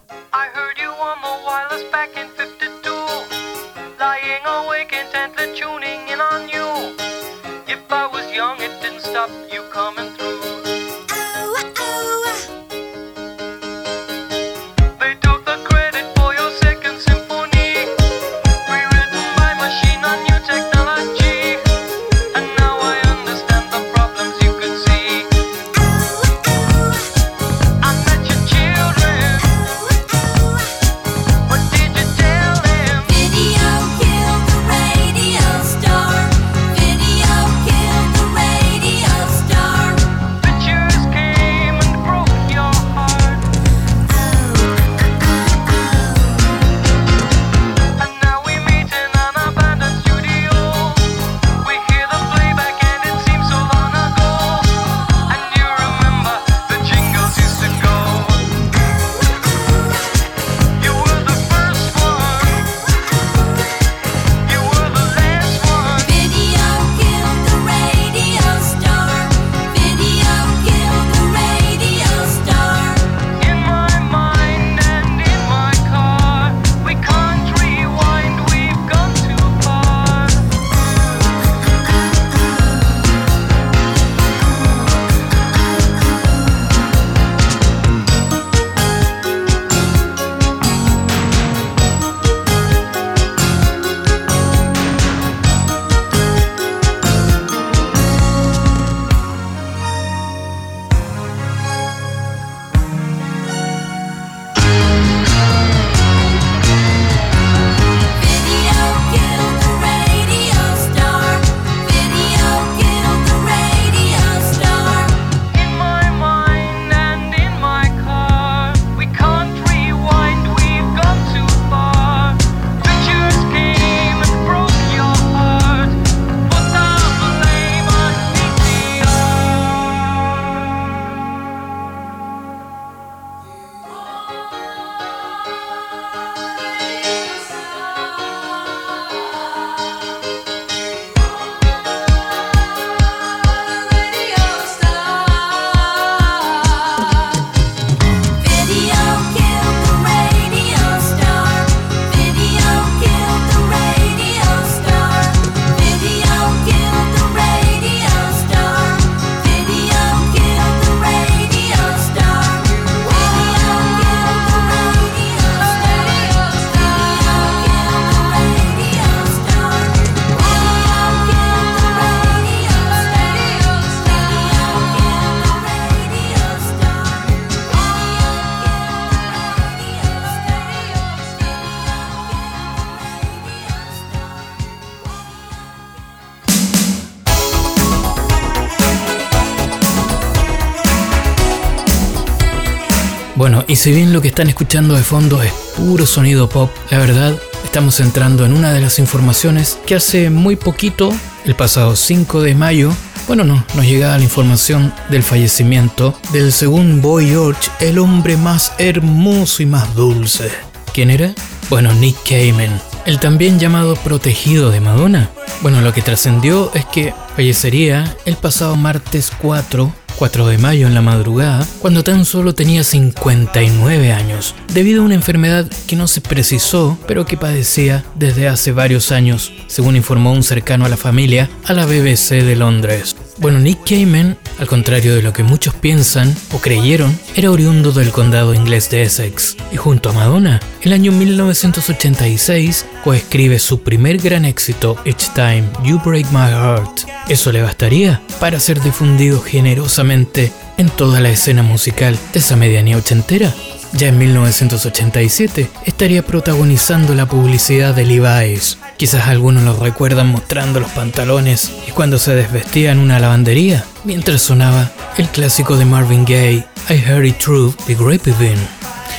Si 193.79 193.93
bien 193.93 194.13
lo 194.13 194.21
que 194.21 194.27
están 194.27 194.49
escuchando 194.49 194.97
de 194.97 195.05
fondo 195.05 195.41
es 195.41 195.53
puro 195.77 196.05
sonido 196.05 196.49
pop, 196.49 196.69
la 196.91 196.99
verdad 196.99 197.39
estamos 197.63 198.01
entrando 198.01 198.45
en 198.45 198.53
una 198.53 198.73
de 198.73 198.81
las 198.81 198.99
informaciones 198.99 199.79
que 199.87 199.95
hace 199.95 200.31
muy 200.31 200.57
poquito, 200.57 201.15
el 201.45 201.55
pasado 201.55 201.95
5 201.95 202.43
de 202.43 202.57
mayo, 202.57 202.93
bueno, 203.29 203.45
no, 203.45 203.65
nos 203.77 203.87
llegaba 203.87 204.19
la 204.19 204.25
información 204.25 204.93
del 205.11 205.23
fallecimiento 205.23 206.19
del 206.33 206.53
según 206.53 207.01
Boy 207.01 207.29
George, 207.29 207.71
el 207.79 208.01
hombre 208.01 208.37
más 208.37 208.73
hermoso 208.79 209.63
y 209.63 209.67
más 209.67 209.95
dulce. 209.95 210.51
¿Quién 210.93 211.11
era? 211.11 211.33
Bueno, 211.71 211.95
Nick 211.95 212.17
Cayman, 212.29 212.83
el 213.07 213.21
también 213.21 213.61
llamado 213.61 213.95
protegido 213.95 214.73
de 214.73 214.81
Madonna. 214.81 215.31
Bueno, 215.63 215.83
lo 215.83 215.93
que 215.93 216.03
trascendió 216.03 216.73
es 216.75 216.85
que 216.87 217.15
fallecería 217.37 218.17
el 218.25 218.35
pasado 218.35 218.75
martes 218.75 219.31
4 219.41 219.93
4 220.19 220.49
de 220.49 220.59
mayo 220.59 220.89
en 220.89 220.95
la 220.95 221.01
madrugada, 221.01 221.65
cuando 221.81 222.03
tan 222.03 222.25
solo 222.25 222.53
tenía 222.53 222.83
59 222.83 224.13
años, 224.13 224.57
debido 224.75 225.03
a 225.03 225.05
una 225.05 225.15
enfermedad 225.15 225.71
que 225.87 225.95
no 225.95 226.09
se 226.09 226.21
precisó, 226.21 226.99
pero 227.07 227.25
que 227.25 227.37
padecía 227.37 228.05
desde 228.17 228.49
hace 228.49 228.73
varios 228.73 229.13
años, 229.13 229.53
según 229.69 229.95
informó 229.95 230.33
un 230.33 230.43
cercano 230.43 230.85
a 230.85 230.89
la 230.89 230.97
familia 230.97 231.49
a 231.65 231.73
la 231.73 231.87
BBC 231.87 232.43
de 232.43 232.57
Londres. 232.57 233.15
Bueno, 233.39 233.61
Nick 233.61 233.89
Cayman, 233.89 234.37
al 234.59 234.67
contrario 234.67 235.15
de 235.15 235.23
lo 235.23 235.33
que 235.33 235.43
muchos 235.43 235.75
piensan 235.75 236.35
o 236.53 236.59
creyeron, 236.59 237.19
era 237.35 237.51
oriundo 237.51 237.93
del 237.93 238.11
condado 238.11 238.55
inglés 238.55 238.91
de 238.91 239.03
Essex 239.03 239.57
y 239.73 239.77
junto 239.77 240.11
a 240.11 240.13
Madonna, 240.13 240.61
el 240.83 240.93
año 240.93 241.13
1986 241.13 242.87
coescribe 243.05 243.59
su 243.59 243.83
primer 243.83 244.19
gran 244.19 244.45
éxito, 244.45 244.97
Each 245.05 245.33
Time 245.35 245.65
You 245.85 246.01
Break 246.05 246.27
My 246.31 246.51
Heart. 246.51 247.09
Eso 247.29 247.53
le 247.53 247.63
bastaría 247.63 248.23
para 248.41 248.61
ser 248.61 248.81
difundido 248.81 249.41
generosamente 249.41 250.53
en 250.77 250.89
toda 250.91 251.21
la 251.21 251.31
escena 251.31 251.63
musical 251.63 252.19
de 252.33 252.39
esa 252.39 252.57
medianía 252.57 252.97
ochentera. 252.97 253.53
Ya 253.93 254.09
en 254.09 254.19
1987 254.19 255.71
estaría 255.87 256.23
protagonizando 256.23 257.15
la 257.15 257.27
publicidad 257.27 257.95
de 257.95 258.05
Levi's. 258.05 258.79
Quizás 258.97 259.29
algunos 259.29 259.63
lo 259.65 259.77
recuerdan 259.77 260.29
mostrando 260.29 260.81
los 260.81 260.91
pantalones 260.91 261.73
y 261.87 261.93
cuando 261.93 262.19
se 262.19 262.35
desvestía 262.35 262.93
en 262.93 262.99
una 262.99 263.19
lavandería, 263.19 263.85
mientras 264.05 264.43
sonaba 264.43 264.91
el 265.17 265.29
clásico 265.29 265.77
de 265.77 265.85
Marvin 265.85 266.25
Gaye, 266.25 266.67
I 266.91 266.95
Heard 266.95 267.25
It 267.25 267.39
True, 267.39 267.73
The 267.87 267.95
Bean. 268.39 268.59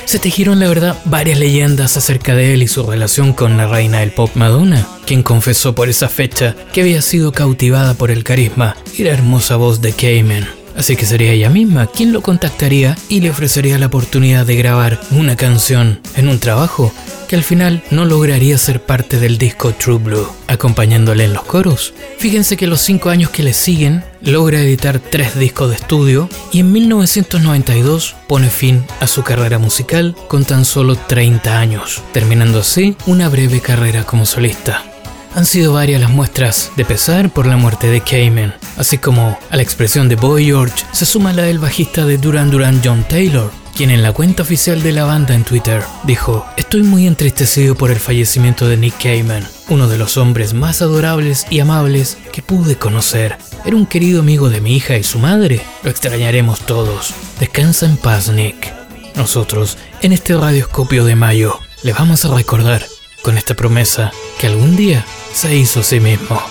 Se 0.06 0.18
tejieron 0.18 0.60
la 0.60 0.68
verdad 0.68 0.98
varias 1.06 1.38
leyendas 1.38 1.96
acerca 1.96 2.36
de 2.36 2.54
él 2.54 2.64
y 2.64 2.68
su 2.68 2.84
relación 2.84 3.34
con 3.34 3.58
la 3.58 3.68
reina 3.68 4.00
del 4.00 4.12
pop 4.12 4.32
Madonna, 4.34 4.88
quien 5.06 5.22
confesó 5.22 5.76
por 5.76 5.88
esa 5.88 6.10
fecha 6.10 6.56
que 6.74 6.82
había 6.82 7.02
sido 7.02 7.32
cautivada 7.32 7.94
por 7.94 8.10
el 8.10 8.24
carisma 8.24 8.76
y 8.98 9.04
la 9.04 9.12
hermosa 9.12 9.56
voz 9.56 9.82
de 9.82 9.94
Cayman. 9.94 10.59
Así 10.76 10.96
que 10.96 11.06
sería 11.06 11.32
ella 11.32 11.50
misma 11.50 11.88
quien 11.88 12.14
lo 12.14 12.22
contactaría 12.22 12.98
y 13.10 13.22
le 13.22 13.30
ofrecería 13.30 13.78
la 13.78 13.88
oportunidad 13.88 14.46
de 14.46 14.56
grabar 14.56 15.00
una 15.12 15.36
canción 15.36 16.00
en 16.16 16.30
un 16.30 16.40
trabajo 16.40 16.94
que 17.28 17.36
al 17.36 17.44
final 17.44 17.84
no 17.92 18.06
lograría 18.06 18.58
ser 18.58 18.82
parte 18.82 19.20
del 19.20 19.38
disco 19.38 19.72
True 19.74 20.00
Blue, 20.00 20.28
acompañándole 20.48 21.26
en 21.26 21.34
los 21.34 21.44
coros. 21.44 21.94
Fíjense 22.18 22.58
que 22.58 22.66
los 22.66 22.82
cinco 22.82 23.10
años 23.10 23.30
que 23.30 23.44
le 23.44 23.54
siguen 23.54 24.04
logra 24.22 24.62
editar 24.62 25.00
tres 25.00 25.38
discos 25.38 25.70
de 25.70 25.76
estudio 25.76 26.28
y 26.52 26.62
en 26.62 26.72
1992 26.72 28.16
pone 28.28 28.50
fin 28.50 28.84
a 29.00 29.06
su 29.06 29.22
carrera 29.24 29.60
musical 29.60 30.16
con 30.28 30.44
tan 30.44 30.66
solo 30.66 30.96
30 30.96 31.60
años, 31.60 32.02
terminando 32.14 32.60
así 32.60 32.96
una 33.06 33.30
breve 33.30 33.62
carrera 33.62 34.06
como 34.06 34.26
solista. 34.26 34.89
Han 35.40 35.46
sido 35.46 35.72
varias 35.72 36.02
las 36.02 36.10
muestras 36.10 36.70
de 36.76 36.84
pesar 36.84 37.30
por 37.30 37.46
la 37.46 37.56
muerte 37.56 37.88
de 37.88 38.02
Cayman, 38.02 38.54
así 38.76 38.98
como 38.98 39.40
a 39.50 39.56
la 39.56 39.62
expresión 39.62 40.10
de 40.10 40.18
Boy 40.18 40.48
George 40.48 40.84
se 40.92 41.06
suma 41.06 41.32
la 41.32 41.44
del 41.44 41.60
bajista 41.60 42.06
de 42.06 42.18
Duran 42.18 42.52
Duran 42.52 42.82
John 42.84 43.06
Taylor, 43.08 43.50
quien 43.74 43.90
en 43.90 44.04
la 44.04 44.12
cuenta 44.12 44.44
oficial 44.44 44.84
de 44.84 44.92
la 44.92 45.06
banda 45.06 45.34
en 45.34 45.46
Twitter 45.46 45.82
dijo, 46.04 46.46
estoy 46.58 46.84
muy 46.84 47.08
entristecido 47.08 47.76
por 47.76 47.90
el 47.90 48.02
fallecimiento 48.02 48.68
de 48.68 48.76
Nick 48.76 49.02
Cayman, 49.02 49.48
uno 49.70 49.88
de 49.88 49.98
los 49.98 50.18
hombres 50.18 50.54
más 50.54 50.82
adorables 50.82 51.48
y 51.50 51.62
amables 51.62 52.18
que 52.34 52.42
pude 52.42 52.76
conocer. 52.76 53.38
Era 53.64 53.78
un 53.78 53.86
querido 53.86 54.20
amigo 54.20 54.50
de 54.50 54.60
mi 54.60 54.76
hija 54.76 54.98
y 54.98 55.06
su 55.06 55.20
madre. 55.20 55.62
Lo 55.84 55.90
extrañaremos 55.90 56.60
todos. 56.66 57.14
Descansa 57.40 57.86
en 57.86 57.96
paz, 57.96 58.28
Nick. 58.28 58.74
Nosotros, 59.16 59.78
en 60.02 60.12
este 60.12 60.36
radioscopio 60.36 61.06
de 61.06 61.16
mayo, 61.16 61.58
le 61.84 61.94
vamos 61.94 62.26
a 62.26 62.36
recordar 62.36 62.86
con 63.22 63.38
esta 63.38 63.54
promesa 63.54 64.12
que 64.38 64.48
algún 64.48 64.76
día 64.76 65.06
se 65.34 65.56
hizo 65.56 65.82
a 65.82 65.84
sí 65.84 66.00
mismo. 66.00 66.42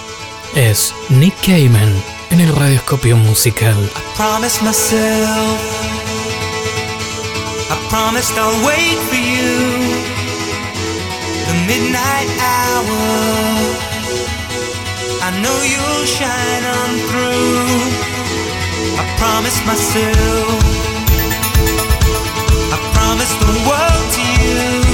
Es 0.54 0.94
Nick 1.08 1.34
Cayman 1.44 1.92
en 2.30 2.40
el 2.40 2.54
radioscopio 2.54 3.16
musical. 3.16 3.76
I 3.76 4.16
promised 4.16 4.62
myself, 4.62 5.58
I 7.70 7.76
promised 7.90 8.36
I'll 8.38 8.66
wait 8.66 8.98
for 9.08 9.16
you. 9.16 10.08
The 11.46 11.54
midnight 11.66 12.28
hour, 12.40 13.00
I 15.22 15.30
know 15.40 15.58
you'll 15.62 16.06
shine 16.06 16.64
on 16.64 16.90
through. 17.08 18.18
I 18.98 19.04
promised 19.18 19.64
myself, 19.64 20.64
I 22.72 22.78
promised 22.92 23.38
the 23.40 23.52
world 23.68 24.12
to 24.12 24.22
you. 24.42 24.87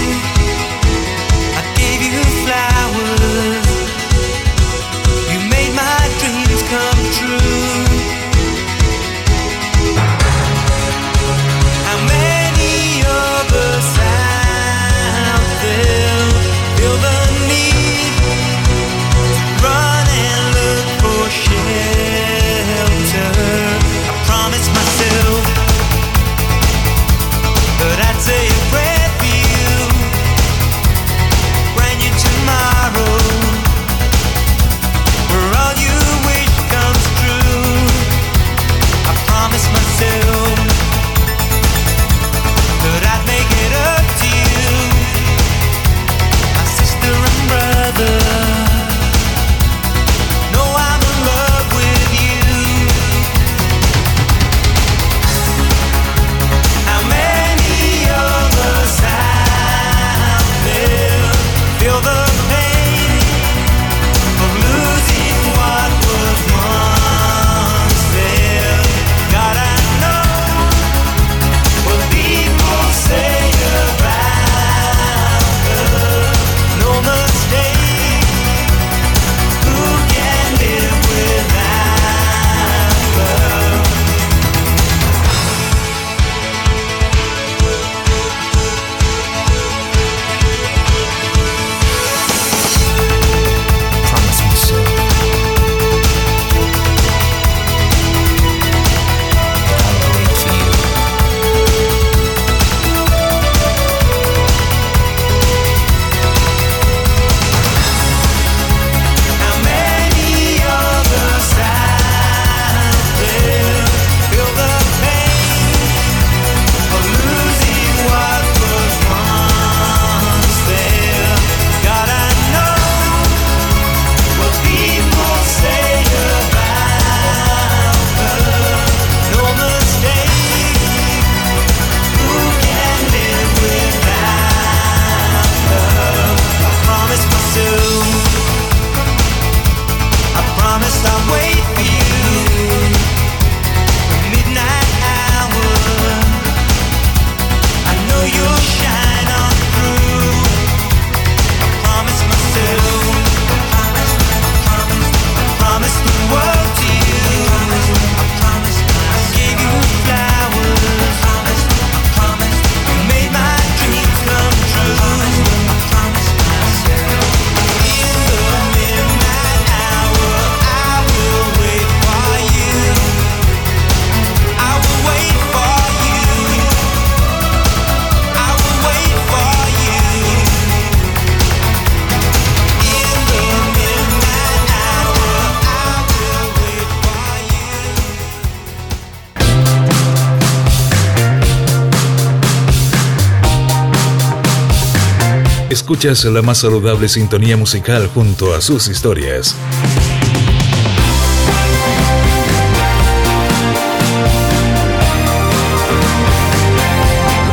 Escuchas 195.94 196.24
la 196.24 196.42
más 196.42 196.58
saludable 196.58 197.08
sintonía 197.08 197.56
musical 197.56 198.10
junto 198.12 198.52
a 198.52 198.60
sus 198.60 198.88
historias. 198.88 199.54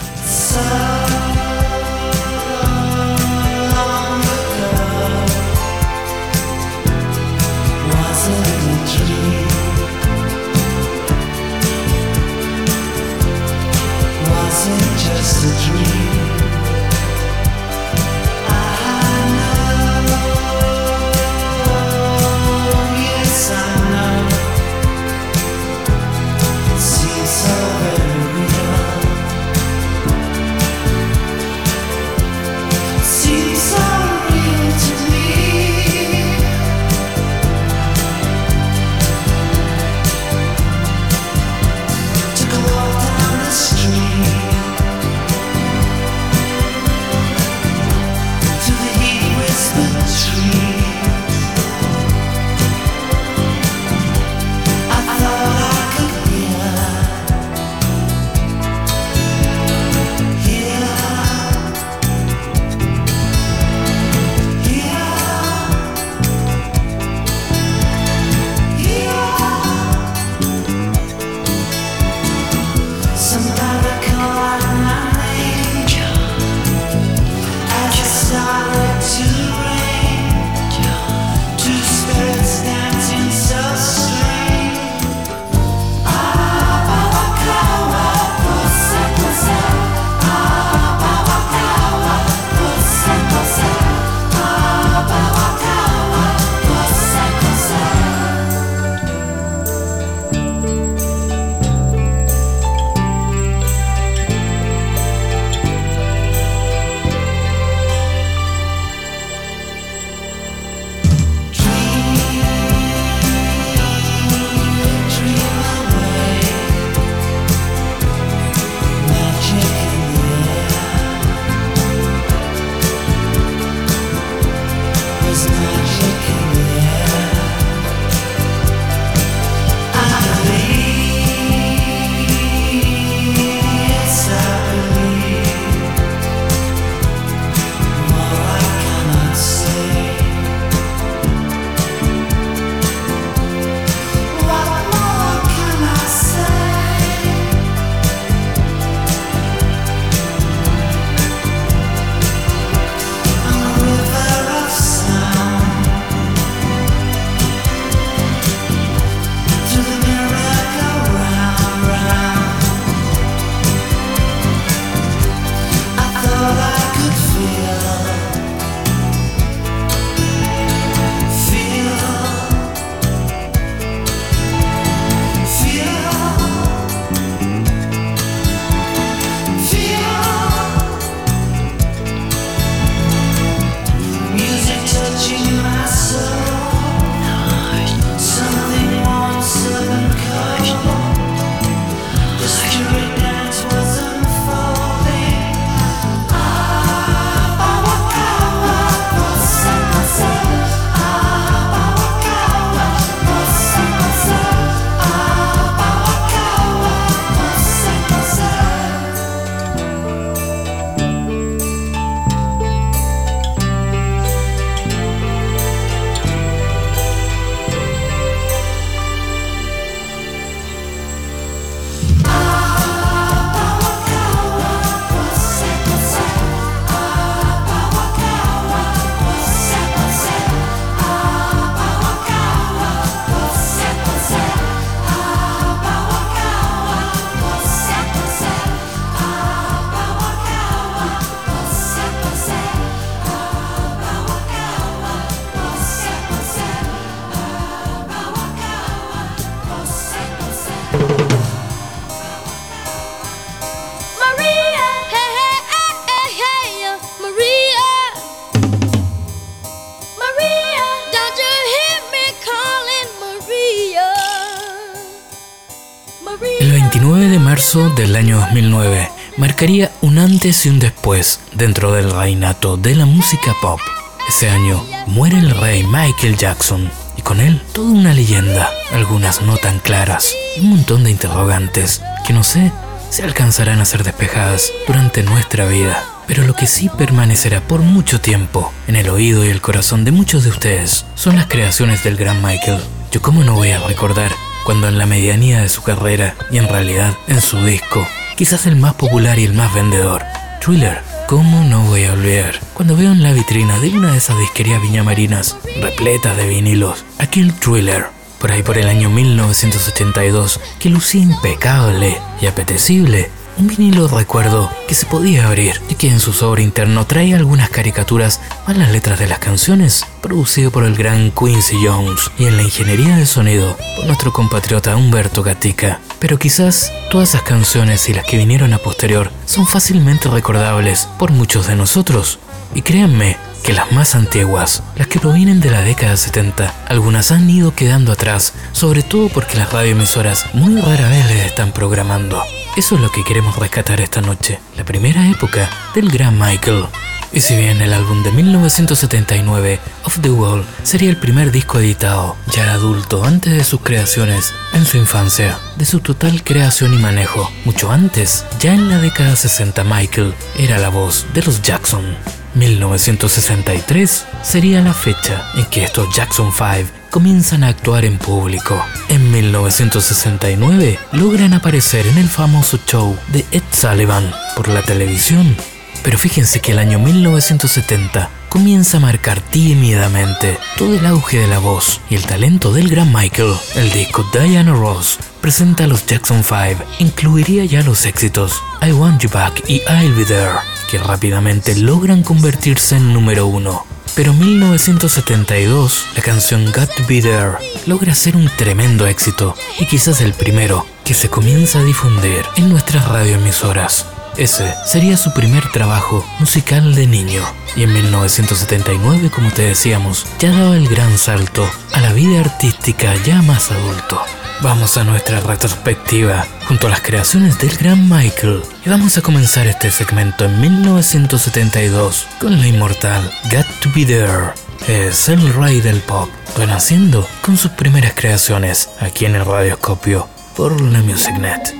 Del 267.99 268.15
año 268.15 268.37
2009 268.37 269.11
marcaría 269.35 269.91
un 269.99 270.19
antes 270.19 270.65
y 270.65 270.69
un 270.69 270.79
después 270.79 271.41
dentro 271.51 271.91
del 271.91 272.09
reinato 272.09 272.77
de 272.77 272.95
la 272.95 273.05
música 273.05 273.53
pop. 273.61 273.81
Ese 274.29 274.49
año 274.49 274.85
muere 275.05 275.37
el 275.37 275.49
rey 275.51 275.83
Michael 275.83 276.37
Jackson 276.37 276.89
y 277.17 277.21
con 277.23 277.41
él 277.41 277.61
toda 277.73 277.91
una 277.91 278.13
leyenda, 278.13 278.69
algunas 278.93 279.41
no 279.41 279.57
tan 279.57 279.79
claras, 279.79 280.33
un 280.61 280.69
montón 280.69 281.03
de 281.03 281.11
interrogantes 281.11 282.01
que 282.25 282.31
no 282.31 282.45
sé 282.45 282.71
si 283.09 283.21
alcanzarán 283.21 283.81
a 283.81 283.85
ser 283.85 284.05
despejadas 284.05 284.71
durante 284.87 285.21
nuestra 285.23 285.65
vida. 285.65 286.01
Pero 286.25 286.45
lo 286.45 286.55
que 286.55 286.67
sí 286.67 286.89
permanecerá 286.97 287.59
por 287.59 287.81
mucho 287.81 288.21
tiempo 288.21 288.71
en 288.87 288.95
el 288.95 289.09
oído 289.09 289.43
y 289.43 289.49
el 289.49 289.59
corazón 289.59 290.05
de 290.05 290.13
muchos 290.13 290.45
de 290.45 290.51
ustedes 290.51 291.05
son 291.15 291.35
las 291.35 291.47
creaciones 291.47 292.05
del 292.05 292.15
gran 292.15 292.41
Michael. 292.41 292.79
Yo 293.11 293.21
cómo 293.21 293.43
no 293.43 293.55
voy 293.55 293.71
a 293.71 293.79
recordar 293.79 294.31
cuando 294.69 294.87
en 294.87 294.99
la 294.99 295.07
medianía 295.07 295.61
de 295.61 295.67
su 295.67 295.81
carrera 295.81 296.35
y 296.51 296.59
en 296.59 296.67
realidad 296.67 297.17
en 297.27 297.41
su 297.41 297.57
disco, 297.65 298.07
quizás 298.35 298.67
el 298.67 298.75
más 298.75 298.93
popular 298.93 299.39
y 299.39 299.45
el 299.45 299.55
más 299.55 299.73
vendedor, 299.73 300.23
Thriller, 300.63 301.01
¿cómo 301.27 301.63
no 301.63 301.85
voy 301.85 302.03
a 302.03 302.13
olvidar? 302.13 302.59
Cuando 302.75 302.95
veo 302.95 303.11
en 303.11 303.23
la 303.23 303.33
vitrina 303.33 303.79
de 303.79 303.89
una 303.89 304.11
de 304.11 304.19
esas 304.19 304.37
disquerías 304.37 304.79
viñamarinas 304.79 305.57
repletas 305.81 306.37
de 306.37 306.47
vinilos, 306.47 307.03
aquel 307.17 307.51
Thriller, 307.55 308.09
por 308.39 308.51
ahí 308.51 308.61
por 308.61 308.77
el 308.77 308.87
año 308.89 309.09
1982, 309.09 310.59
que 310.77 310.89
lucía 310.89 311.23
impecable 311.23 312.19
y 312.39 312.45
apetecible, 312.45 313.31
un 313.59 313.67
vinilo 313.67 314.07
recuerdo 314.07 314.71
que 314.87 314.95
se 314.95 315.05
podía 315.05 315.47
abrir 315.47 315.81
y 315.89 315.95
que 315.95 316.09
en 316.09 316.21
su 316.21 316.31
sobre 316.31 316.63
interno 316.63 317.05
trae 317.05 317.35
algunas 317.35 317.69
caricaturas 317.69 318.39
a 318.65 318.73
las 318.73 318.91
letras 318.91 319.19
de 319.19 319.27
las 319.27 319.39
canciones, 319.39 320.05
producido 320.21 320.71
por 320.71 320.85
el 320.85 320.95
gran 320.95 321.31
Quincy 321.31 321.75
Jones 321.85 322.31
y 322.37 322.45
en 322.45 322.55
la 322.55 322.63
ingeniería 322.63 323.17
de 323.17 323.25
sonido 323.25 323.75
por 323.97 324.05
nuestro 324.05 324.31
compatriota 324.31 324.95
Humberto 324.95 325.43
Gatica. 325.43 325.99
Pero 326.19 326.39
quizás 326.39 326.91
todas 327.11 327.29
esas 327.29 327.41
canciones 327.43 328.07
y 328.07 328.13
las 328.13 328.25
que 328.25 328.37
vinieron 328.37 328.73
a 328.73 328.77
posterior 328.77 329.29
son 329.45 329.67
fácilmente 329.67 330.29
recordables 330.29 331.07
por 331.17 331.31
muchos 331.31 331.67
de 331.67 331.75
nosotros. 331.75 332.39
Y 332.73 332.81
créanme, 332.81 333.37
que 333.63 333.73
las 333.73 333.91
más 333.91 334.15
antiguas, 334.15 334.83
las 334.95 335.07
que 335.07 335.19
provienen 335.19 335.59
de 335.59 335.69
la 335.69 335.81
década 335.81 336.15
70, 336.17 336.73
algunas 336.87 337.31
han 337.31 337.49
ido 337.49 337.75
quedando 337.75 338.11
atrás, 338.11 338.53
sobre 338.71 339.03
todo 339.03 339.29
porque 339.29 339.57
las 339.57 339.71
radioemisoras 339.71 340.45
muy 340.53 340.79
rara 340.79 341.09
vez 341.09 341.27
les 341.27 341.45
están 341.45 341.71
programando. 341.71 342.41
Eso 342.77 342.95
es 342.95 343.01
lo 343.01 343.11
que 343.11 343.23
queremos 343.23 343.55
rescatar 343.57 344.01
esta 344.01 344.21
noche, 344.21 344.59
la 344.77 344.85
primera 344.85 345.29
época 345.29 345.69
del 345.93 346.09
gran 346.09 346.39
Michael. 346.39 346.85
Y 347.31 347.41
si 347.41 347.55
bien 347.55 347.79
el 347.81 347.93
álbum 347.93 348.23
de 348.23 348.31
1979, 348.31 349.79
Of 350.05 350.19
the 350.21 350.31
Wall, 350.31 350.65
sería 350.81 351.11
el 351.11 351.17
primer 351.17 351.51
disco 351.51 351.79
editado, 351.79 352.35
ya 352.51 352.73
adulto, 352.73 353.23
antes 353.23 353.53
de 353.53 353.63
sus 353.63 353.81
creaciones, 353.81 354.51
en 354.73 354.85
su 354.85 354.97
infancia, 354.97 355.59
de 355.75 355.85
su 355.85 355.99
total 355.99 356.43
creación 356.43 356.93
y 356.93 356.97
manejo, 356.97 357.51
mucho 357.65 357.91
antes, 357.91 358.45
ya 358.59 358.73
en 358.73 358.89
la 358.89 358.97
década 358.97 359.35
60 359.35 359.83
Michael 359.83 360.33
era 360.57 360.79
la 360.79 360.89
voz 360.89 361.27
de 361.33 361.43
los 361.43 361.61
Jackson. 361.61 362.17
1963 362.55 364.25
sería 364.41 364.81
la 364.81 364.93
fecha 364.93 365.43
en 365.55 365.65
que 365.65 365.83
estos 365.83 366.13
Jackson 366.15 366.51
5 366.51 366.91
comienzan 367.09 367.63
a 367.63 367.69
actuar 367.69 368.05
en 368.05 368.17
público. 368.17 368.81
En 369.09 369.31
1969 369.31 370.99
logran 371.11 371.53
aparecer 371.53 372.05
en 372.07 372.17
el 372.17 372.27
famoso 372.27 372.79
show 372.85 373.17
de 373.27 373.45
Ed 373.51 373.63
Sullivan 373.71 374.31
por 374.55 374.67
la 374.67 374.81
televisión. 374.81 375.55
Pero 376.03 376.17
fíjense 376.17 376.59
que 376.59 376.71
el 376.71 376.79
año 376.79 376.99
1970 376.99 378.29
comienza 378.49 378.97
a 378.97 378.99
marcar 378.99 379.41
tímidamente 379.41 380.57
todo 380.77 380.97
el 380.97 381.05
auge 381.05 381.39
de 381.39 381.47
la 381.47 381.59
voz 381.59 382.01
y 382.09 382.15
el 382.15 382.25
talento 382.25 382.73
del 382.73 382.89
gran 382.89 383.13
Michael. 383.13 383.53
El 383.75 383.91
disco 383.91 384.25
Diana 384.33 384.73
Ross 384.73 385.19
presenta 385.41 385.83
a 385.83 385.87
los 385.87 386.05
Jackson 386.05 386.43
5, 386.43 386.83
incluiría 386.99 387.65
ya 387.65 387.83
los 387.83 388.05
éxitos 388.05 388.61
I 388.81 388.91
Want 388.91 389.21
You 389.21 389.29
Back 389.29 389.63
y 389.67 389.81
I'll 389.89 390.13
Be 390.13 390.25
There, 390.25 390.59
que 390.89 390.97
rápidamente 390.97 391.75
logran 391.75 392.23
convertirse 392.23 392.95
en 392.97 393.13
número 393.13 393.45
uno. 393.45 393.85
Pero 394.15 394.31
en 394.31 394.39
1972, 394.39 396.07
la 396.15 396.21
canción 396.21 396.65
Got 396.65 396.95
to 396.95 397.03
Be 397.07 397.21
There 397.21 397.53
logra 397.85 398.15
ser 398.15 398.35
un 398.35 398.49
tremendo 398.57 399.05
éxito 399.05 399.55
y 399.79 399.85
quizás 399.85 400.21
el 400.21 400.33
primero 400.33 400.85
que 401.05 401.13
se 401.13 401.29
comienza 401.29 401.79
a 401.79 401.83
difundir 401.83 402.43
en 402.55 402.69
nuestras 402.69 403.07
radioemisoras. 403.07 404.05
Ese 404.39 404.73
sería 404.85 405.17
su 405.17 405.33
primer 405.33 405.69
trabajo 405.69 406.25
musical 406.39 406.95
de 406.95 407.07
niño. 407.07 407.43
Y 407.75 407.83
en 407.83 407.91
1979, 407.91 409.29
como 409.29 409.51
te 409.51 409.63
decíamos, 409.63 410.25
ya 410.39 410.49
daba 410.51 410.77
el 410.77 410.87
gran 410.87 411.17
salto 411.17 411.69
a 411.91 411.99
la 411.99 412.13
vida 412.13 412.39
artística 412.39 413.13
ya 413.25 413.41
más 413.41 413.69
adulto. 413.69 414.21
Vamos 414.61 414.95
a 414.95 415.03
nuestra 415.03 415.41
retrospectiva 415.41 416.47
junto 416.69 416.87
a 416.87 416.89
las 416.89 417.01
creaciones 417.01 417.59
del 417.59 417.75
gran 417.75 418.09
Michael 418.09 418.61
y 418.85 418.89
vamos 418.89 419.17
a 419.17 419.21
comenzar 419.21 419.67
este 419.67 419.91
segmento 419.91 420.45
en 420.45 420.61
1972 420.61 422.25
con 422.39 422.61
la 422.61 422.67
inmortal 422.67 423.29
Got 423.51 423.67
to 423.81 423.89
Be 423.93 424.05
There. 424.05 424.53
Es 424.87 425.27
el 425.27 425.53
rey 425.53 425.81
del 425.81 425.99
pop, 425.99 426.29
renaciendo 426.57 427.27
con 427.41 427.57
sus 427.57 427.71
primeras 427.71 428.13
creaciones 428.15 428.89
aquí 429.01 429.25
en 429.25 429.35
el 429.35 429.45
radioscopio 429.45 430.29
por 430.55 430.79
la 430.79 431.01
MusicNet. 431.01 431.75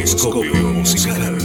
Periscopio 0.00 0.72
Musical. 0.72 1.39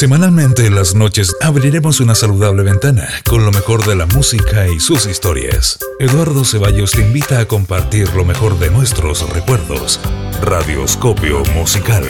Semanalmente 0.00 0.64
en 0.64 0.76
las 0.76 0.94
noches 0.94 1.36
abriremos 1.42 2.00
una 2.00 2.14
saludable 2.14 2.62
ventana 2.62 3.06
con 3.28 3.44
lo 3.44 3.52
mejor 3.52 3.84
de 3.84 3.94
la 3.94 4.06
música 4.06 4.66
y 4.66 4.80
sus 4.80 5.04
historias. 5.04 5.78
Eduardo 5.98 6.42
Ceballos 6.42 6.92
te 6.92 7.02
invita 7.02 7.38
a 7.38 7.44
compartir 7.44 8.08
lo 8.14 8.24
mejor 8.24 8.58
de 8.58 8.70
nuestros 8.70 9.28
recuerdos. 9.28 10.00
Radioscopio 10.40 11.42
musical. 11.54 12.06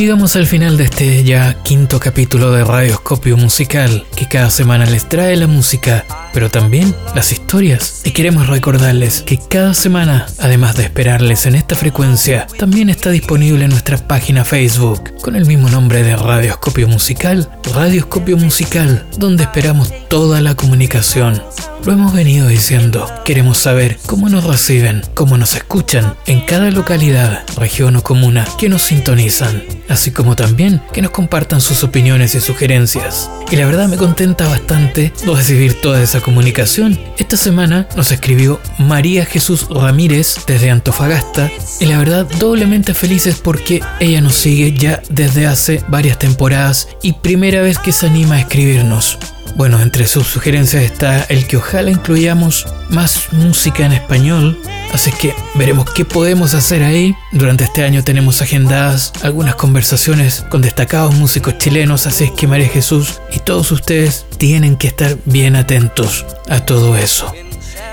Llegamos 0.00 0.34
al 0.34 0.46
final 0.46 0.78
de 0.78 0.84
este 0.84 1.24
ya 1.24 1.62
quinto 1.62 2.00
capítulo 2.00 2.52
de 2.52 2.64
Radioscopio 2.64 3.36
Musical, 3.36 4.06
que 4.16 4.26
cada 4.26 4.50
semana 4.50 4.86
les 4.86 5.06
trae 5.06 5.36
la 5.36 5.46
música, 5.46 6.06
pero 6.32 6.50
también 6.50 6.94
las 7.14 7.32
historias. 7.32 8.00
Y 8.04 8.12
queremos 8.12 8.46
recordarles 8.46 9.20
que 9.20 9.38
cada 9.38 9.74
semana, 9.74 10.26
además 10.38 10.76
de 10.76 10.84
esperarles 10.84 11.44
en 11.44 11.54
esta 11.54 11.76
frecuencia, 11.76 12.46
también 12.58 12.88
está 12.88 13.10
disponible 13.10 13.68
nuestra 13.68 13.98
página 13.98 14.46
Facebook, 14.46 15.20
con 15.20 15.36
el 15.36 15.44
mismo 15.44 15.68
nombre 15.68 16.02
de 16.02 16.16
Radioscopio 16.16 16.88
Musical, 16.88 17.50
Radioscopio 17.74 18.38
Musical, 18.38 19.06
donde 19.18 19.42
esperamos 19.42 19.92
toda 20.08 20.40
la 20.40 20.54
comunicación. 20.54 21.42
Lo 21.84 21.92
hemos 21.92 22.12
venido 22.14 22.48
diciendo, 22.48 23.06
queremos 23.24 23.58
saber 23.58 23.98
cómo 24.06 24.28
nos 24.30 24.44
reciben, 24.44 25.02
cómo 25.14 25.36
nos 25.36 25.54
escuchan 25.54 26.14
en 26.26 26.40
cada 26.40 26.70
localidad, 26.70 27.44
región 27.56 27.96
o 27.96 28.02
comuna 28.02 28.46
que 28.58 28.68
nos 28.68 28.82
sintonizan, 28.82 29.62
así 29.90 30.10
como 30.12 30.36
también 30.36 30.80
que 30.92 31.02
nos 31.02 31.10
compartan 31.10 31.60
sus 31.60 31.84
opiniones 31.84 32.34
y 32.34 32.40
sugerencias. 32.40 33.30
Y 33.50 33.56
la 33.56 33.66
verdad 33.66 33.88
me 33.88 33.96
contenta 33.96 34.48
bastante 34.48 35.12
recibir 35.26 35.80
toda 35.80 36.02
esa 36.02 36.20
comunicación. 36.20 36.98
Esta 37.18 37.36
semana 37.36 37.86
nos 37.96 38.12
escribió 38.12 38.60
María 38.78 39.26
Jesús 39.26 39.66
Ramírez 39.68 40.36
desde 40.46 40.70
Antofagasta 40.70 41.50
y 41.80 41.86
la 41.86 41.98
verdad 41.98 42.26
doblemente 42.38 42.94
felices 42.94 43.40
porque 43.42 43.82
ella 43.98 44.20
nos 44.20 44.36
sigue 44.36 44.72
ya 44.72 45.02
desde 45.10 45.46
hace 45.46 45.84
varias 45.88 46.18
temporadas 46.18 46.88
y 47.02 47.12
primera 47.14 47.60
vez 47.60 47.78
que 47.78 47.92
se 47.92 48.06
anima 48.06 48.36
a 48.36 48.40
escribirnos. 48.40 49.18
Bueno, 49.56 49.80
entre 49.80 50.06
sus 50.06 50.26
sugerencias 50.26 50.82
está 50.82 51.24
el 51.24 51.46
que 51.46 51.56
ojalá 51.56 51.90
incluyamos 51.90 52.66
más 52.88 53.28
música 53.32 53.84
en 53.84 53.92
español, 53.92 54.58
así 54.92 55.10
que 55.12 55.34
veremos 55.54 55.90
qué 55.92 56.04
podemos 56.04 56.54
hacer 56.54 56.82
ahí. 56.82 57.14
Durante 57.32 57.64
este 57.64 57.84
año 57.84 58.02
tenemos 58.02 58.40
agendadas 58.42 59.12
algunas 59.22 59.56
conversaciones 59.56 60.44
con 60.48 60.62
destacados 60.62 61.14
músicos 61.14 61.58
chilenos, 61.58 62.06
así 62.06 62.24
es 62.24 62.30
que 62.32 62.46
María 62.46 62.68
Jesús 62.68 63.20
y 63.32 63.40
todos 63.40 63.70
ustedes 63.72 64.26
tienen 64.38 64.76
que 64.76 64.88
estar 64.88 65.16
bien 65.26 65.56
atentos 65.56 66.24
a 66.48 66.60
todo 66.60 66.96
eso. 66.96 67.32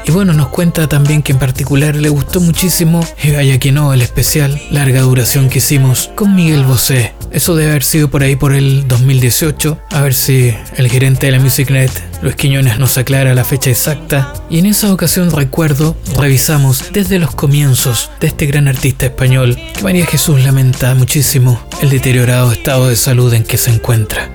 Y 0.08 0.12
bueno, 0.12 0.32
nos 0.32 0.48
cuenta 0.48 0.88
también 0.88 1.22
que 1.22 1.34
en 1.34 1.38
particular 1.38 1.94
le 1.98 2.08
gustó 2.08 2.40
muchísimo, 2.40 3.06
y 3.22 3.32
vaya 3.32 3.60
que 3.60 3.74
no, 3.74 3.94
el 3.94 4.02
especial 4.02 4.62
larga 4.72 5.02
duración 5.02 5.50
que 5.50 5.58
hicimos 5.58 6.10
con 6.16 6.34
Miguel 6.34 6.64
Bosé. 6.64 7.14
Eso 7.30 7.58
debe 7.58 7.72
haber 7.72 7.84
sido 7.84 8.10
por 8.10 8.24
ahí 8.24 8.38
por 8.38 8.54
el 8.54 8.88
2018, 8.88 9.78
a 9.92 10.02
ver 10.02 10.14
si 10.14 10.56
el 10.78 10.90
gerente 10.90 11.26
de 11.26 11.34
la 11.34 11.40
MusicNet, 11.42 11.92
Luis 12.22 12.36
Quiñones, 12.36 12.80
nos 12.80 12.98
aclara 12.98 13.36
la 13.36 13.44
fecha 13.44 13.70
exacta. 13.70 14.34
Y 14.50 14.60
en 14.60 14.68
esa 14.68 14.94
ocasión 14.94 15.30
recuerdo, 15.30 15.98
revisamos 16.18 16.86
desde 16.94 17.20
los 17.20 17.36
comienzos 17.36 18.10
de 18.22 18.28
este 18.28 18.46
gran 18.46 18.70
artista 18.70 19.08
español, 19.08 19.60
que 19.74 19.84
María 19.84 20.06
Jesús 20.06 20.42
lamenta 20.42 20.96
muchísimo 20.96 21.62
el 21.82 21.90
deteriorado 21.90 22.54
estado 22.54 22.88
de 22.88 22.96
salud 22.96 23.34
en 23.34 23.44
que 23.44 23.58
se 23.58 23.72
encuentra. 23.72 24.30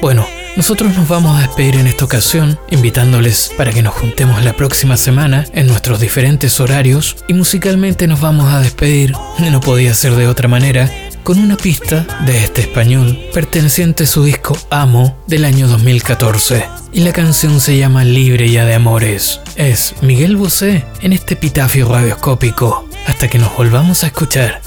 Bueno, 0.00 0.24
nosotros 0.56 0.96
nos 0.96 1.08
vamos 1.08 1.38
a 1.38 1.42
despedir 1.46 1.76
en 1.76 1.86
esta 1.86 2.04
ocasión, 2.04 2.58
invitándoles 2.70 3.52
para 3.56 3.72
que 3.72 3.82
nos 3.82 3.94
juntemos 3.94 4.44
la 4.44 4.54
próxima 4.54 4.96
semana 4.96 5.46
en 5.52 5.66
nuestros 5.66 6.00
diferentes 6.00 6.58
horarios 6.60 7.16
y 7.28 7.34
musicalmente 7.34 8.06
nos 8.06 8.20
vamos 8.20 8.52
a 8.52 8.60
despedir, 8.60 9.12
no 9.38 9.60
podía 9.60 9.94
ser 9.94 10.14
de 10.16 10.26
otra 10.26 10.48
manera, 10.48 10.90
con 11.22 11.38
una 11.38 11.56
pista 11.56 12.06
de 12.26 12.42
este 12.42 12.62
español 12.62 13.18
perteneciente 13.32 14.04
a 14.04 14.06
su 14.06 14.24
disco 14.24 14.56
Amo 14.70 15.16
del 15.26 15.44
año 15.44 15.68
2014. 15.68 16.66
Y 16.92 17.00
la 17.00 17.12
canción 17.12 17.60
se 17.60 17.76
llama 17.76 18.04
Libre 18.04 18.50
ya 18.50 18.64
de 18.64 18.74
Amores. 18.74 19.40
Es 19.56 19.94
Miguel 20.02 20.36
Bosé 20.36 20.84
en 21.00 21.12
este 21.12 21.34
epitafio 21.34 21.88
radioscópico. 21.88 22.88
Hasta 23.06 23.28
que 23.28 23.38
nos 23.38 23.56
volvamos 23.56 24.02
a 24.02 24.08
escuchar. 24.08 24.60